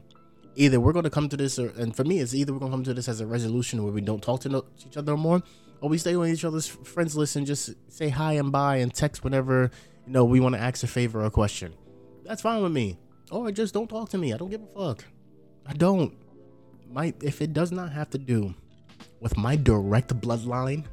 [0.56, 2.84] Either we're gonna come to this, or, and for me, it's either we're gonna come
[2.84, 5.42] to this as a resolution where we don't talk to, no, to each other more,
[5.80, 8.94] or we stay on each other's friends list and just say hi and bye and
[8.94, 9.70] text whenever
[10.06, 11.74] you know we want to ask a favor or a question.
[12.24, 12.98] That's fine with me.
[13.30, 14.32] Or just don't talk to me.
[14.32, 15.04] I don't give a fuck.
[15.66, 16.14] I don't.
[16.90, 18.54] My if it does not have to do
[19.20, 20.84] with my direct bloodline,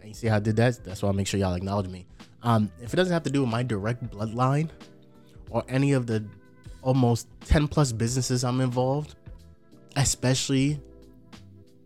[0.00, 0.84] and you see how I did that.
[0.84, 2.06] That's why I make sure y'all acknowledge me.
[2.42, 4.68] Um, if it doesn't have to do with my direct bloodline
[5.50, 6.24] or any of the
[6.84, 9.16] almost 10 plus businesses I'm involved,
[9.96, 10.80] especially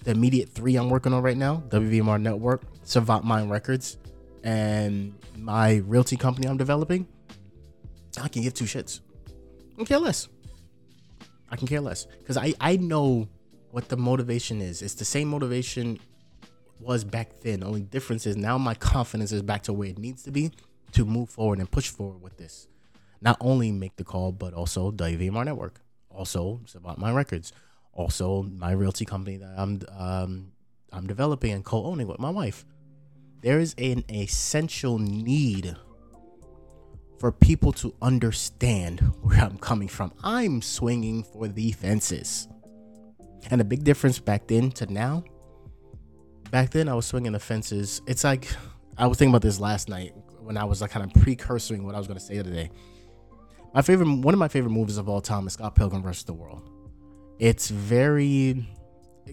[0.04, 3.96] the immediate three I'm working on right now WVMR Network, Savant Mind Records,
[4.44, 7.06] and my realty company I'm developing,
[8.20, 9.00] I can give two shits.
[9.72, 10.28] I can care less.
[11.50, 13.28] I can care less because I, I know
[13.70, 14.82] what the motivation is.
[14.82, 15.98] It's the same motivation
[16.80, 17.62] was back then.
[17.62, 20.50] Only difference is now my confidence is back to where it needs to be
[20.92, 22.66] to move forward and push forward with this.
[23.20, 25.80] Not only make the call, but also WVMR Network.
[26.10, 27.52] Also, about my records.
[27.92, 30.52] Also, my realty company that I'm um,
[30.92, 32.64] I'm developing and co-owning with my wife.
[33.42, 35.76] There is an essential need
[37.18, 40.12] for people to understand where I'm coming from.
[40.22, 42.48] I'm swinging for the fences.
[43.50, 45.24] And the big difference back then to now
[46.50, 48.00] back then I was swinging the fences.
[48.06, 48.48] It's like
[48.96, 51.94] I was thinking about this last night when I was like kind of precursoring what
[51.94, 52.70] I was going to say today.
[53.74, 56.24] My favorite, one of my favorite movies of all time is Scott Pilgrim vs.
[56.24, 56.68] the World.
[57.38, 58.66] It's very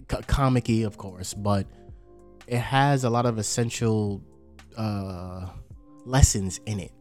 [0.06, 1.66] comicky, of course, but
[2.46, 4.22] it has a lot of essential
[4.76, 5.48] uh,
[6.04, 6.92] lessons in it.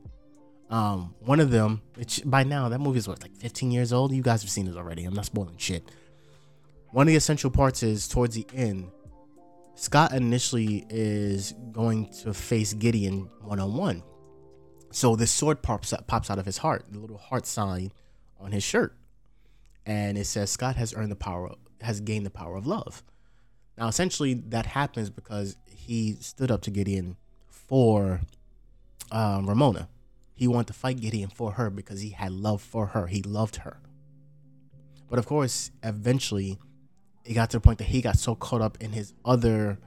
[0.70, 4.14] Um, one of them, which by now that movie is what like 15 years old.
[4.14, 5.06] You guys have seen it already.
[5.06, 5.92] I'm not spoiling shit.
[6.92, 8.90] One of the essential parts is towards the end
[9.76, 14.04] Scott initially is going to face Gideon one on one.
[14.96, 17.92] So this sword pops pops out of his heart, the little heart sign
[18.40, 18.96] on his shirt,
[19.86, 23.04] and it says Scott has earned the power, has gained the power of love.
[23.78, 27.18] Now, essentially, that happens because he stood up to Gideon
[27.50, 28.22] for
[29.12, 29.90] um, Ramona.
[30.34, 33.08] He wanted to fight Gideon for her because he had love for her.
[33.08, 33.82] He loved her.
[35.10, 36.58] But of course, eventually,
[37.26, 39.78] it got to the point that he got so caught up in his other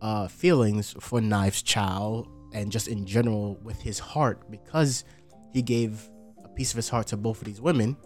[0.00, 5.04] uh, feelings for Knives Chow and just in general with his heart because
[5.52, 6.08] he gave
[6.42, 7.96] a piece of his heart to both of these women,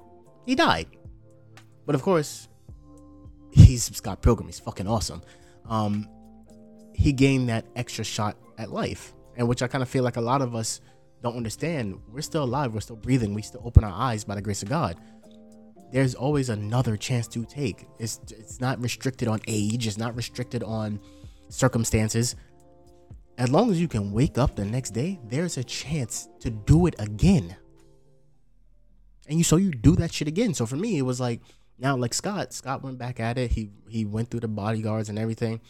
[0.45, 0.89] he died.
[1.87, 2.49] But of course,
[3.53, 4.49] he's Scott Pilgrim.
[4.49, 5.23] He's fucking awesome.
[5.69, 6.09] Um,
[6.93, 10.21] he gained that extra shot at life, and which I kind of feel like a
[10.21, 10.81] lot of us
[11.23, 12.01] don't understand.
[12.09, 12.75] We're still alive.
[12.75, 13.35] We're still breathing.
[13.35, 14.97] We still open our eyes by the grace of God
[15.91, 17.87] there's always another chance to take.
[17.99, 21.01] It's it's not restricted on age, it's not restricted on
[21.49, 22.37] circumstances.
[23.39, 26.87] As long as you can wake up the next day, there's a chance to do
[26.87, 27.57] it again.
[29.29, 30.55] And you so you do that shit again.
[30.55, 31.41] So for me, it was like
[31.79, 33.53] now like Scott, Scott went back at it.
[33.53, 35.61] He he went through the bodyguards and everything.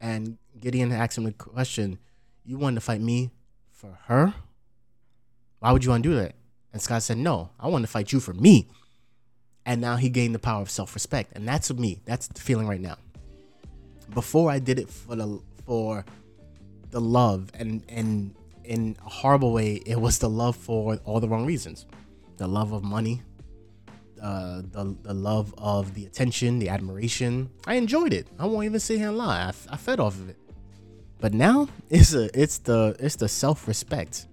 [0.00, 1.98] And Gideon asked him the question,
[2.44, 3.30] You wanted to fight me
[3.70, 4.34] for her?
[5.58, 6.34] Why would you want to do that?
[6.72, 8.68] And Scott said, No, I want to fight you for me
[9.66, 12.80] and now he gained the power of self-respect and that's me that's the feeling right
[12.80, 12.96] now
[14.14, 16.04] before i did it for the for
[16.96, 18.34] the love and and
[18.64, 21.84] in a horrible way it was the love for all the wrong reasons.
[22.38, 23.22] The love of money
[24.22, 27.50] uh, the, the love of the attention the admiration.
[27.66, 28.26] I enjoyed it.
[28.38, 29.40] I won't even sit here and lie.
[29.42, 30.38] I, I fed off of it.
[31.20, 34.26] But now it's a it's the it's the self-respect.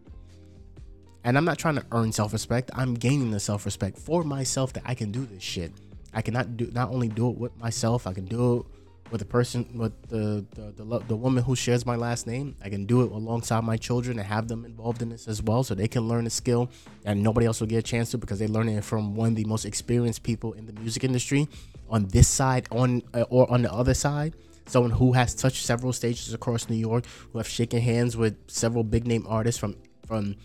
[1.25, 2.71] And I'm not trying to earn self-respect.
[2.73, 5.71] I'm gaining the self-respect for myself that I can do this shit.
[6.13, 8.65] I cannot do not only do it with myself, I can do it
[9.13, 12.55] with the person with the the, the the woman who shares my last name.
[12.63, 15.63] I can do it alongside my children and have them involved in this as well,
[15.63, 16.71] so they can learn a skill
[17.05, 19.35] and nobody else will get a chance to because they're learning it from one of
[19.35, 21.47] the most experienced people in the music industry
[21.91, 24.33] on this side on uh, or on the other side
[24.65, 28.83] someone who has touched several stages across New York, who have shaken hands with several
[28.83, 29.75] big name artists from
[30.07, 30.35] from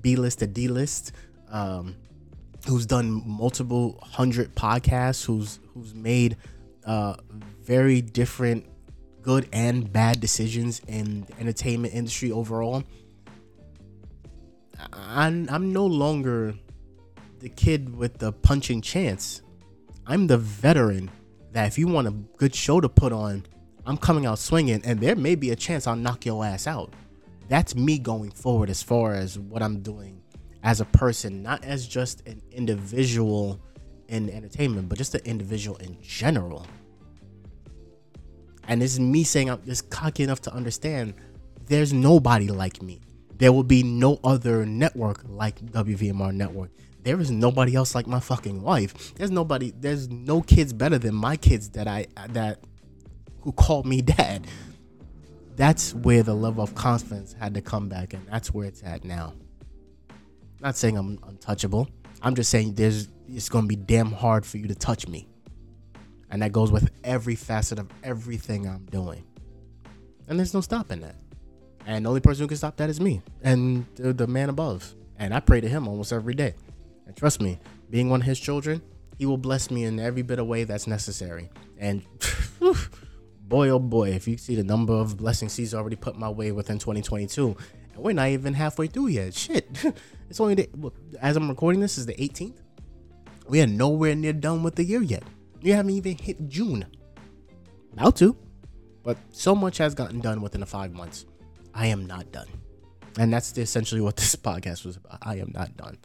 [0.00, 1.10] B list to D list,
[1.50, 1.96] um,
[2.68, 6.36] who's done multiple hundred podcasts, who's who's made
[6.84, 7.16] uh,
[7.64, 8.66] very different
[9.22, 12.82] good and bad decisions in the entertainment industry overall.
[14.92, 16.54] I'm, I'm no longer
[17.38, 19.42] the kid with the punching chance.
[20.06, 21.10] I'm the veteran
[21.52, 23.44] that if you want a good show to put on,
[23.86, 26.92] I'm coming out swinging, and there may be a chance I'll knock your ass out.
[27.48, 30.22] That's me going forward as far as what I'm doing
[30.62, 33.60] as a person, not as just an individual
[34.08, 36.66] in entertainment, but just an individual in general.
[38.68, 41.14] And this is me saying uh, I'm just cocky enough to understand
[41.66, 43.00] there's nobody like me.
[43.36, 46.70] There will be no other network like WVMR Network.
[47.02, 49.14] There is nobody else like my fucking wife.
[49.14, 49.72] There's nobody.
[49.72, 52.60] There's no kids better than my kids that I that
[53.40, 54.46] who called me dad.
[55.56, 59.04] That's where the level of confidence had to come back, and that's where it's at
[59.04, 59.34] now.
[60.60, 61.88] Not saying I'm untouchable.
[62.22, 65.26] I'm just saying there's it's gonna be damn hard for you to touch me.
[66.32, 69.22] And that goes with every facet of everything I'm doing.
[70.26, 71.16] And there's no stopping that.
[71.86, 74.94] And the only person who can stop that is me and the, the man above.
[75.18, 76.54] And I pray to him almost every day.
[77.06, 77.58] And trust me,
[77.90, 78.80] being one of his children,
[79.18, 81.50] he will bless me in every bit of way that's necessary.
[81.76, 82.02] And
[83.42, 86.50] boy, oh boy, if you see the number of blessings he's already put my way
[86.50, 87.54] within 2022,
[87.92, 89.34] and we're not even halfway through yet.
[89.42, 89.84] Shit.
[90.30, 92.62] it's only the, as I'm recording this is the 18th.
[93.48, 95.24] We are nowhere near done with the year yet.
[95.62, 96.84] You haven't even hit June.
[97.92, 98.36] About to.
[99.04, 101.24] But so much has gotten done within the five months.
[101.74, 102.48] I am not done.
[103.18, 105.18] And that's essentially what this podcast was about.
[105.22, 105.98] I am not done.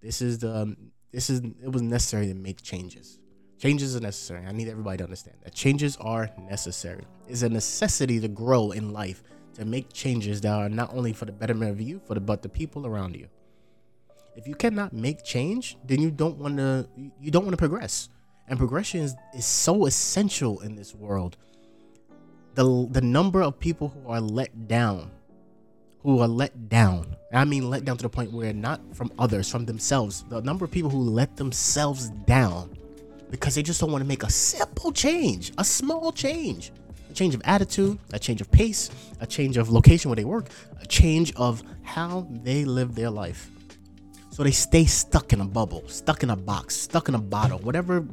[0.00, 0.76] This is the um,
[1.12, 3.18] this is it was necessary to make changes.
[3.58, 4.46] Changes are necessary.
[4.46, 7.04] I need everybody to understand that changes are necessary.
[7.28, 9.22] It's a necessity to grow in life,
[9.54, 12.42] to make changes that are not only for the betterment of you, for the but
[12.42, 13.28] the people around you.
[14.36, 16.88] If you cannot make change, then you don't want to
[17.20, 18.08] you don't want to progress.
[18.50, 21.36] And progression is, is so essential in this world.
[22.54, 25.12] The, the number of people who are let down,
[26.02, 29.48] who are let down, I mean let down to the point where not from others,
[29.48, 32.76] from themselves, the number of people who let themselves down
[33.30, 36.72] because they just don't want to make a simple change, a small change,
[37.08, 38.90] a change of attitude, a change of pace,
[39.20, 40.48] a change of location where they work,
[40.80, 43.48] a change of how they live their life.
[44.30, 47.58] So they stay stuck in a bubble, stuck in a box, stuck in a bottle,
[47.60, 48.04] whatever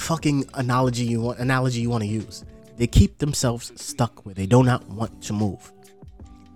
[0.00, 2.44] fucking analogy you want analogy you want to use.
[2.76, 5.72] They keep themselves stuck where they do not want to move.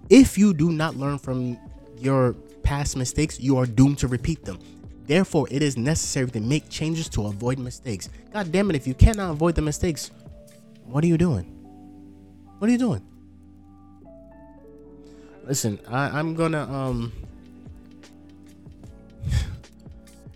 [0.09, 1.59] If you do not learn from
[1.99, 2.33] your
[2.63, 4.59] past mistakes, you are doomed to repeat them.
[5.07, 8.09] Therefore, it is necessary to make changes to avoid mistakes.
[8.33, 10.11] God damn it, if you cannot avoid the mistakes,
[10.87, 11.45] what are you doing?
[12.59, 13.03] What are you doing?
[15.47, 17.13] Listen, I, I'm gonna um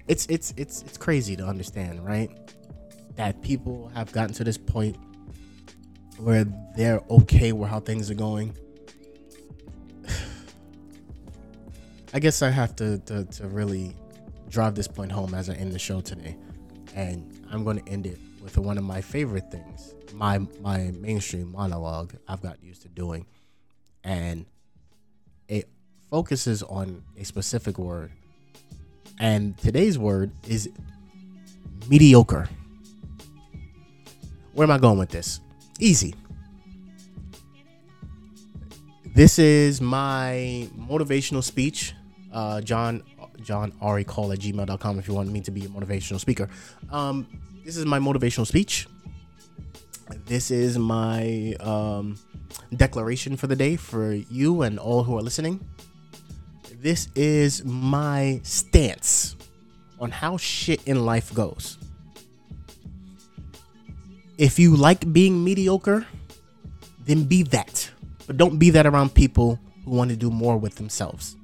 [0.09, 2.31] it's it's it's it's crazy to understand, right?
[3.19, 4.97] That people have gotten to this point
[6.19, 6.45] where
[6.77, 8.57] they're okay with how things are going.
[12.15, 13.97] I guess I have to, to, to really
[14.49, 16.37] drive this point home as I end the show today.
[16.95, 21.51] And I'm going to end it with one of my favorite things, my my mainstream
[21.51, 23.27] monologue I've got used to doing.
[24.05, 24.47] And
[25.49, 25.69] it
[26.09, 28.13] focuses on a specific word.
[29.19, 30.71] And today's word is
[31.89, 32.49] mediocre.
[34.59, 35.39] Where am I going with this?
[35.79, 36.17] Easy.
[39.15, 41.95] This is my motivational speech.
[42.33, 43.05] Uh, John
[43.41, 46.49] John Ari Cole at gmail.com if you want me to be a motivational speaker.
[46.91, 47.29] Um,
[47.65, 48.89] this is my motivational speech.
[50.27, 52.19] This is my um,
[52.75, 55.65] declaration for the day for you and all who are listening.
[56.83, 59.37] This is my stance
[60.01, 61.79] on how shit in life goes
[64.39, 66.07] if you like being mediocre,
[67.05, 67.91] then be that.
[68.27, 71.37] But don't be that around people who want to do more with themselves,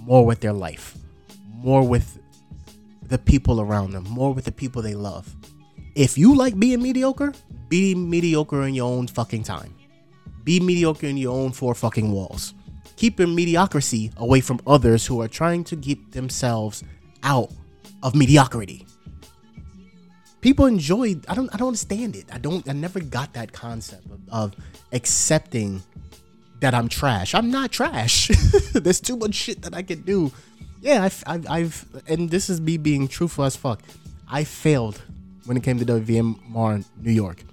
[0.00, 0.96] more with their life,
[1.52, 2.18] more with
[3.02, 5.34] the people around them, more with the people they love.
[5.94, 7.34] If you like being mediocre,
[7.68, 9.74] be mediocre in your own fucking time.
[10.44, 12.54] Be mediocre in your own four fucking walls.
[12.96, 16.82] Keep your mediocrity away from others who are trying to keep themselves
[17.22, 17.50] out
[18.02, 18.86] of mediocrity
[20.48, 22.24] people enjoy i don't i don't understand it.
[22.32, 24.56] I don't i never got that concept of, of
[24.92, 25.82] accepting
[26.60, 27.34] that i'm trash.
[27.34, 28.28] I'm not trash.
[28.72, 30.32] There's too much shit that i can do.
[30.80, 33.82] Yeah I've, I've, I've and this is me being truthful as fuck.
[34.26, 35.02] I failed
[35.44, 37.44] when it came to wvmr new york.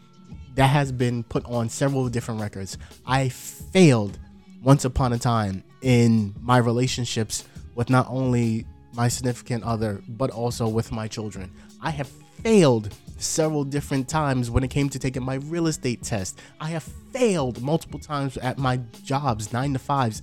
[0.56, 2.78] That has been put on several different records.
[3.06, 4.18] I failed
[4.64, 7.44] once upon a time in my relationships
[7.76, 11.52] with not only my significant other but also with my children.
[11.82, 12.10] I have
[12.46, 16.40] failed several different times when it came to taking my real estate test.
[16.62, 20.22] I have failed multiple times at my jobs, nine to fives,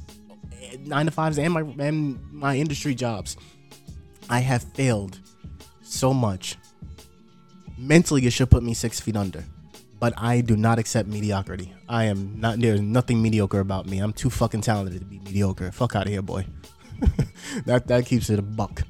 [0.84, 3.36] nine to fives, and my and my industry jobs.
[4.30, 5.18] I have failed
[5.82, 6.56] so much.
[7.76, 9.42] Mentally, it should put me six feet under.
[9.98, 11.74] But I do not accept mediocrity.
[11.88, 12.60] I am not.
[12.60, 13.98] There's nothing mediocre about me.
[13.98, 15.72] I'm too fucking talented to be mediocre.
[15.72, 16.46] Fuck out of here, boy.
[17.66, 18.82] that that keeps it a buck.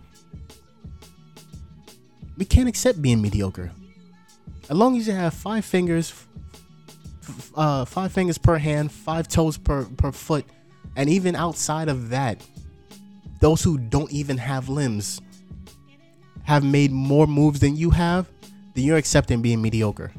[2.37, 3.71] We can't accept being mediocre.
[4.69, 6.15] As long as you have five fingers,
[7.55, 10.45] uh, five fingers per hand, five toes per per foot,
[10.97, 12.43] and even outside of that,
[13.41, 15.21] those who don't even have limbs
[16.45, 18.27] have made more moves than you have,
[18.75, 20.13] then you're accepting being mediocre.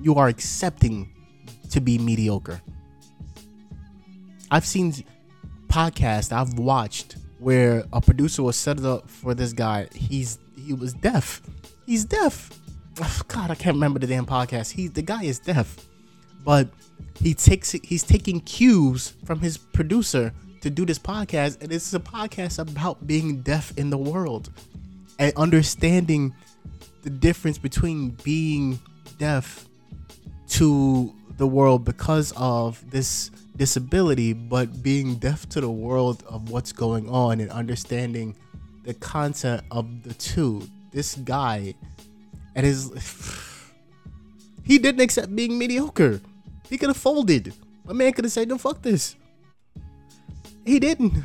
[0.00, 1.12] You are accepting
[1.70, 2.60] to be mediocre.
[4.50, 4.92] I've seen
[5.68, 7.16] podcasts I've watched
[7.46, 9.86] where a producer was set up for this guy.
[9.94, 11.40] He's he was deaf.
[11.86, 12.50] He's deaf.
[13.28, 14.72] God, I can't remember the damn podcast.
[14.72, 15.76] He the guy is deaf,
[16.44, 16.68] but
[17.14, 20.32] he takes he's taking cues from his producer
[20.62, 24.50] to do this podcast, and it's a podcast about being deaf in the world
[25.20, 26.34] and understanding
[27.02, 28.80] the difference between being
[29.18, 29.68] deaf
[30.48, 36.72] to the world because of this disability, but being deaf to the world of what's
[36.72, 38.36] going on and understanding
[38.84, 40.66] the content of the two.
[40.92, 41.74] This guy
[42.54, 42.90] and his
[44.62, 46.20] he didn't accept being mediocre.
[46.68, 47.52] He could have folded.
[47.84, 49.16] My man could have said, "No, fuck this."
[50.64, 51.22] He didn't.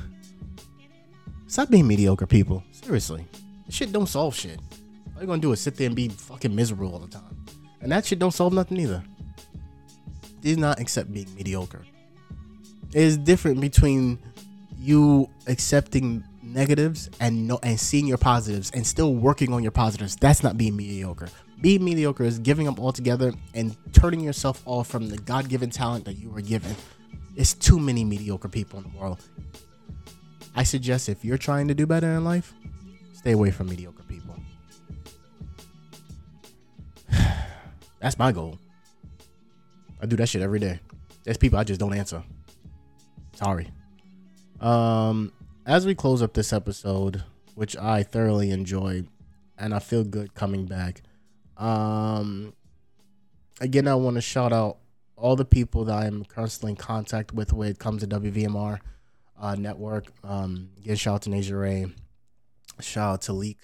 [1.47, 2.63] Stop being mediocre, people.
[2.71, 3.25] Seriously.
[3.65, 4.59] This shit don't solve shit.
[5.15, 7.45] All you're gonna do is sit there and be fucking miserable all the time.
[7.81, 9.03] And that shit don't solve nothing either.
[10.41, 11.81] Did not accept being mediocre.
[12.93, 14.19] It is different between
[14.77, 20.15] you accepting negatives and no and seeing your positives and still working on your positives.
[20.15, 21.29] That's not being mediocre.
[21.61, 26.05] Being mediocre is giving up altogether and turning yourself off from the God given talent
[26.05, 26.75] that you were given
[27.35, 29.19] it's too many mediocre people in the world.
[30.55, 32.53] I suggest if you're trying to do better in life,
[33.13, 34.35] stay away from mediocre people.
[37.99, 38.59] That's my goal.
[40.01, 40.79] I do that shit every day.
[41.23, 42.23] There's people I just don't answer.
[43.33, 43.69] Sorry.
[44.59, 45.31] Um,
[45.65, 47.23] as we close up this episode,
[47.55, 49.07] which I thoroughly enjoyed,
[49.57, 51.01] and I feel good coming back.
[51.57, 52.53] Um,
[53.59, 54.77] again, I want to shout out
[55.15, 58.79] all the people that I'm constantly in contact with when it comes to WVMR
[59.39, 60.11] uh, network.
[60.23, 61.85] Um, again, shout out to Nasia Ray.
[62.79, 63.59] Shout out to Leak.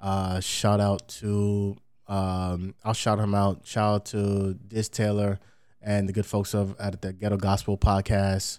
[0.00, 3.66] Uh, shout out to um, I'll shout him out.
[3.66, 5.40] Shout out to Diz Taylor
[5.80, 8.58] and the good folks of at the Ghetto Gospel podcast.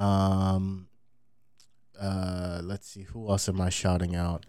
[0.00, 0.88] Um,
[2.00, 4.46] uh, let's see who else am I shouting out.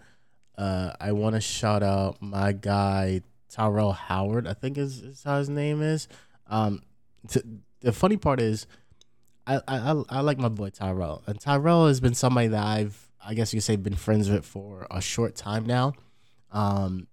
[0.57, 4.47] Uh, I want to shout out my guy Tyrell Howard.
[4.47, 6.07] I think is, is how his name is.
[6.47, 6.81] Um,
[7.27, 7.41] t-
[7.81, 8.65] the funny part is,
[9.45, 13.33] I, I I like my boy Tyrell, and Tyrell has been somebody that I've I
[13.33, 15.93] guess you could say been friends with for a short time now.
[16.51, 17.07] Um,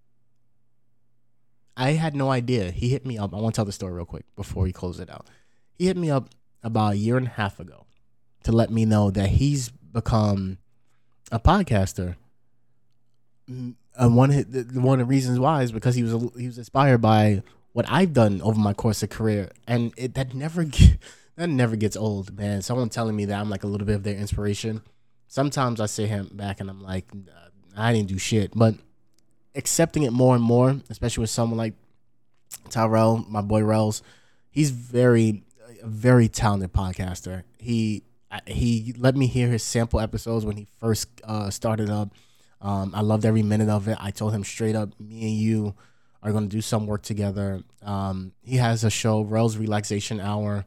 [1.77, 2.71] I had no idea.
[2.71, 3.35] He hit me up.
[3.35, 5.27] I want to tell the story real quick before we close it out.
[5.79, 6.31] He hit me up
[6.63, 7.87] about a year and a half ago
[8.49, 10.57] to let me know that he's become
[11.31, 12.17] a podcaster.
[13.51, 14.31] Mm, and one
[14.73, 17.43] one of the reasons why is because he was he was inspired by
[17.75, 20.65] what I've done over my course of career, and it that never
[21.37, 22.63] that never gets old, man.
[22.63, 24.81] Someone telling me that I'm like a little bit of their inspiration.
[25.27, 27.05] Sometimes I sit him back and I'm like,
[27.77, 28.77] I didn't do shit, but
[29.55, 31.75] accepting it more and more, especially with someone like
[32.71, 34.03] Tyrell, my boy Rels,
[34.51, 35.43] he's very,
[35.83, 37.43] a very talented podcaster.
[37.59, 38.05] He
[38.47, 42.11] he let me hear his sample episodes when he first uh, started up.
[42.61, 43.97] Um, I loved every minute of it.
[44.01, 45.75] I told him straight up, me and you
[46.23, 47.63] are going to do some work together.
[47.83, 50.65] Um, he has a show, Rel's Relaxation Hour,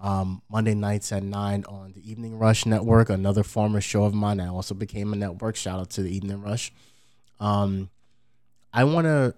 [0.00, 4.40] um, Monday nights at 9 on the Evening Rush Network, another former show of mine.
[4.40, 5.56] I also became a network.
[5.56, 6.72] Shout out to the Evening Rush.
[7.40, 7.90] Um,
[8.72, 9.34] I want to.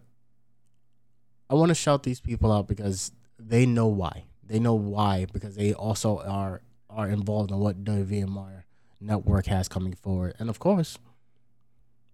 [1.49, 4.25] I want to shout these people out because they know why.
[4.45, 6.61] They know why because they also are
[6.97, 8.65] are involved in what WVMR
[9.01, 10.99] network has coming forward, and of course,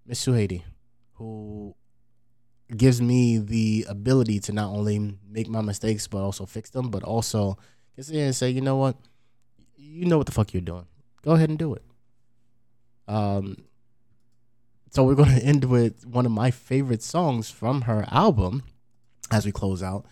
[0.05, 0.65] Miss Sueheidy,
[1.15, 1.75] who
[2.77, 7.03] gives me the ability to not only make my mistakes but also fix them, but
[7.03, 7.57] also
[7.97, 8.97] get in and say, you know what,
[9.77, 10.87] you know what the fuck you're doing.
[11.23, 11.83] Go ahead and do it.
[13.07, 13.65] Um,
[14.91, 18.65] so we're gonna end with one of my favorite songs from her album
[19.31, 20.05] as we close out.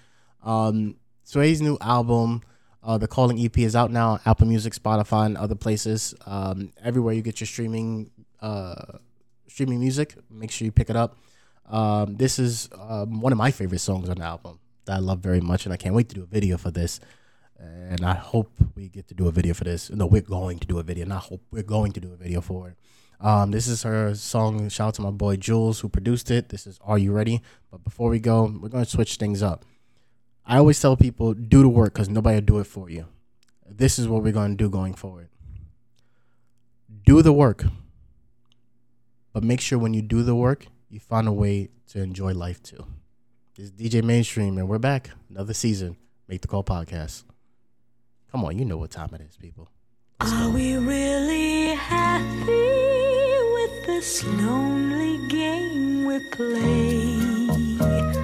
[0.43, 2.43] Um, Sway's new album,
[2.83, 4.21] uh, the Calling EP, is out now.
[4.25, 6.15] Apple Music, Spotify, and other places.
[6.27, 8.11] Um, everywhere you get your streaming,
[8.41, 8.99] uh,
[9.47, 10.17] streaming music.
[10.31, 11.17] Make sure you pick it up.
[11.69, 15.21] Um, this is um, one of my favorite songs on the album that I love
[15.21, 17.01] very much, and I can't wait to do a video for this.
[17.59, 19.91] And I hope we get to do a video for this.
[19.91, 21.05] No, we're going to do a video.
[21.05, 22.77] Not hope we're going to do a video for it.
[23.21, 24.71] Um, this is her song.
[24.71, 26.49] Shout out to my boy Jules who produced it.
[26.49, 27.43] This is Are You Ready?
[27.71, 29.67] But before we go, we're going to switch things up.
[30.51, 33.07] I always tell people do the work because nobody will do it for you.
[33.69, 35.29] This is what we're going to do going forward.
[37.07, 37.67] Do the work.
[39.33, 42.61] But make sure when you do the work, you find a way to enjoy life
[42.65, 42.85] too.
[43.57, 45.11] This is DJ Mainstream, and we're back.
[45.29, 45.97] Another season.
[46.27, 47.23] Make the Call podcast.
[48.33, 49.71] Come on, you know what time it is, people.
[50.19, 52.51] Are we really happy
[53.55, 58.20] with this lonely game we play?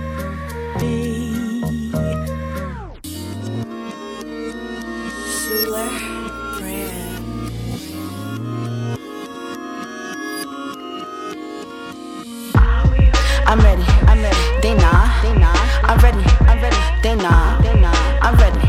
[15.89, 17.95] I'm ready, I'm ready, they not, uh, they not.
[17.95, 18.66] Uh, ready, I'm ready,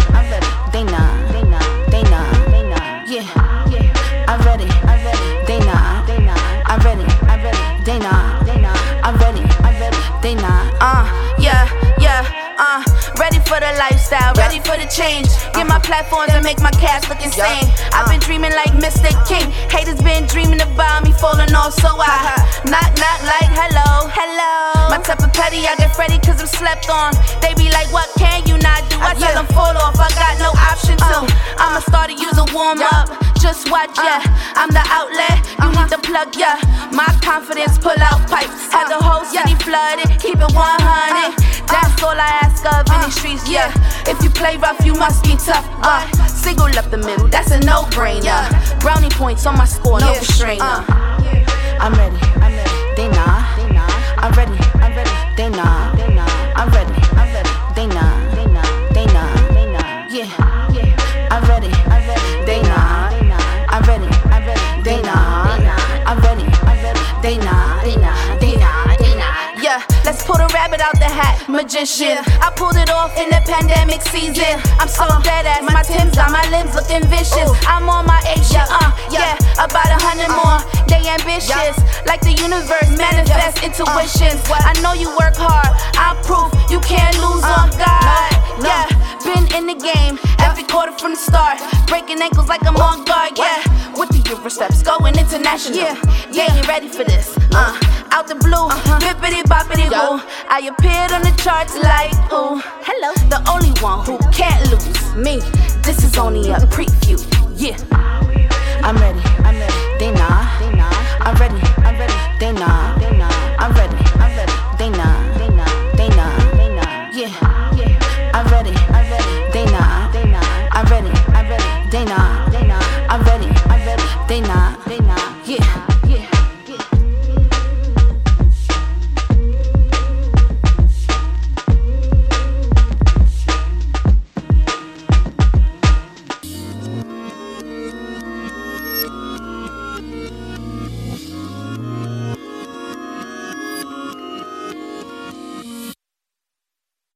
[13.28, 15.28] Ready for the lifestyle, ready for the change.
[15.52, 17.68] Get my platforms and make my cash look insane.
[17.92, 19.12] I've been dreaming like Mr.
[19.28, 19.52] King.
[19.68, 22.40] Haters been dreaming about me falling off, so I
[22.72, 24.88] knock, knock like hello, hello.
[24.88, 27.12] My type of petty, I get ready cause I'm slept on.
[27.44, 28.96] They be like, what can you not do?
[29.04, 31.28] I tell them fall off, I got no option to.
[31.28, 31.60] Uh.
[31.60, 33.12] I'ma start to use a warm up.
[33.48, 34.20] Just watch, yeah.
[34.20, 34.60] Uh.
[34.60, 35.95] I'm the outlet, you need uh-huh.
[35.95, 36.60] the plug, yeah.
[36.91, 38.68] My confidence pull out pipes.
[38.68, 39.32] Had the whole uh.
[39.32, 40.52] city flooded, keep it 100.
[40.52, 41.32] Uh.
[41.64, 43.72] That's all I ask of in the streets, yeah.
[44.04, 45.64] If you play rough, you must be tough.
[45.80, 48.52] Uh, single up the middle, that's a no-brainer.
[48.82, 50.84] Brownie points on my score, no restrainer.
[51.80, 52.95] I'm ready, I'm ready.
[53.00, 53.48] They not.
[54.20, 54.57] I'm ready.
[71.18, 72.22] Hat, magician.
[72.45, 74.61] I pulled it off in the pandemic season.
[74.78, 77.49] I'm so dead ass, my Tim's on my limbs looking vicious.
[77.65, 80.61] I'm on my A shit, uh, yeah, about a hundred more.
[80.86, 84.45] They ambitious, like the universe manifest intuitions.
[84.53, 88.30] I know you work hard, I prove you can't lose on God.
[88.61, 88.86] Yeah,
[89.26, 91.57] been in the game every quarter from the start,
[91.88, 93.34] breaking ankles like I'm on guard.
[93.38, 93.65] Yeah,
[93.97, 95.78] with the Euro steps going international.
[95.78, 95.97] Yeah,
[96.32, 97.34] yeah, you ready for this?
[97.51, 97.74] Uh,
[98.12, 98.68] out the blue.
[98.68, 98.99] Uh-huh.
[98.99, 100.22] Bippity boppity boo.
[100.49, 102.62] I appeared on the charts like ooh.
[102.84, 103.14] Hello.
[103.30, 105.39] The only one who can't lose me.
[105.84, 107.18] This is only a preview.
[107.55, 107.78] Yeah.
[108.84, 109.20] I'm ready.
[109.43, 109.99] I'm ready.
[109.99, 110.60] They not.
[110.60, 110.93] They not.
[111.22, 111.66] I'm ready.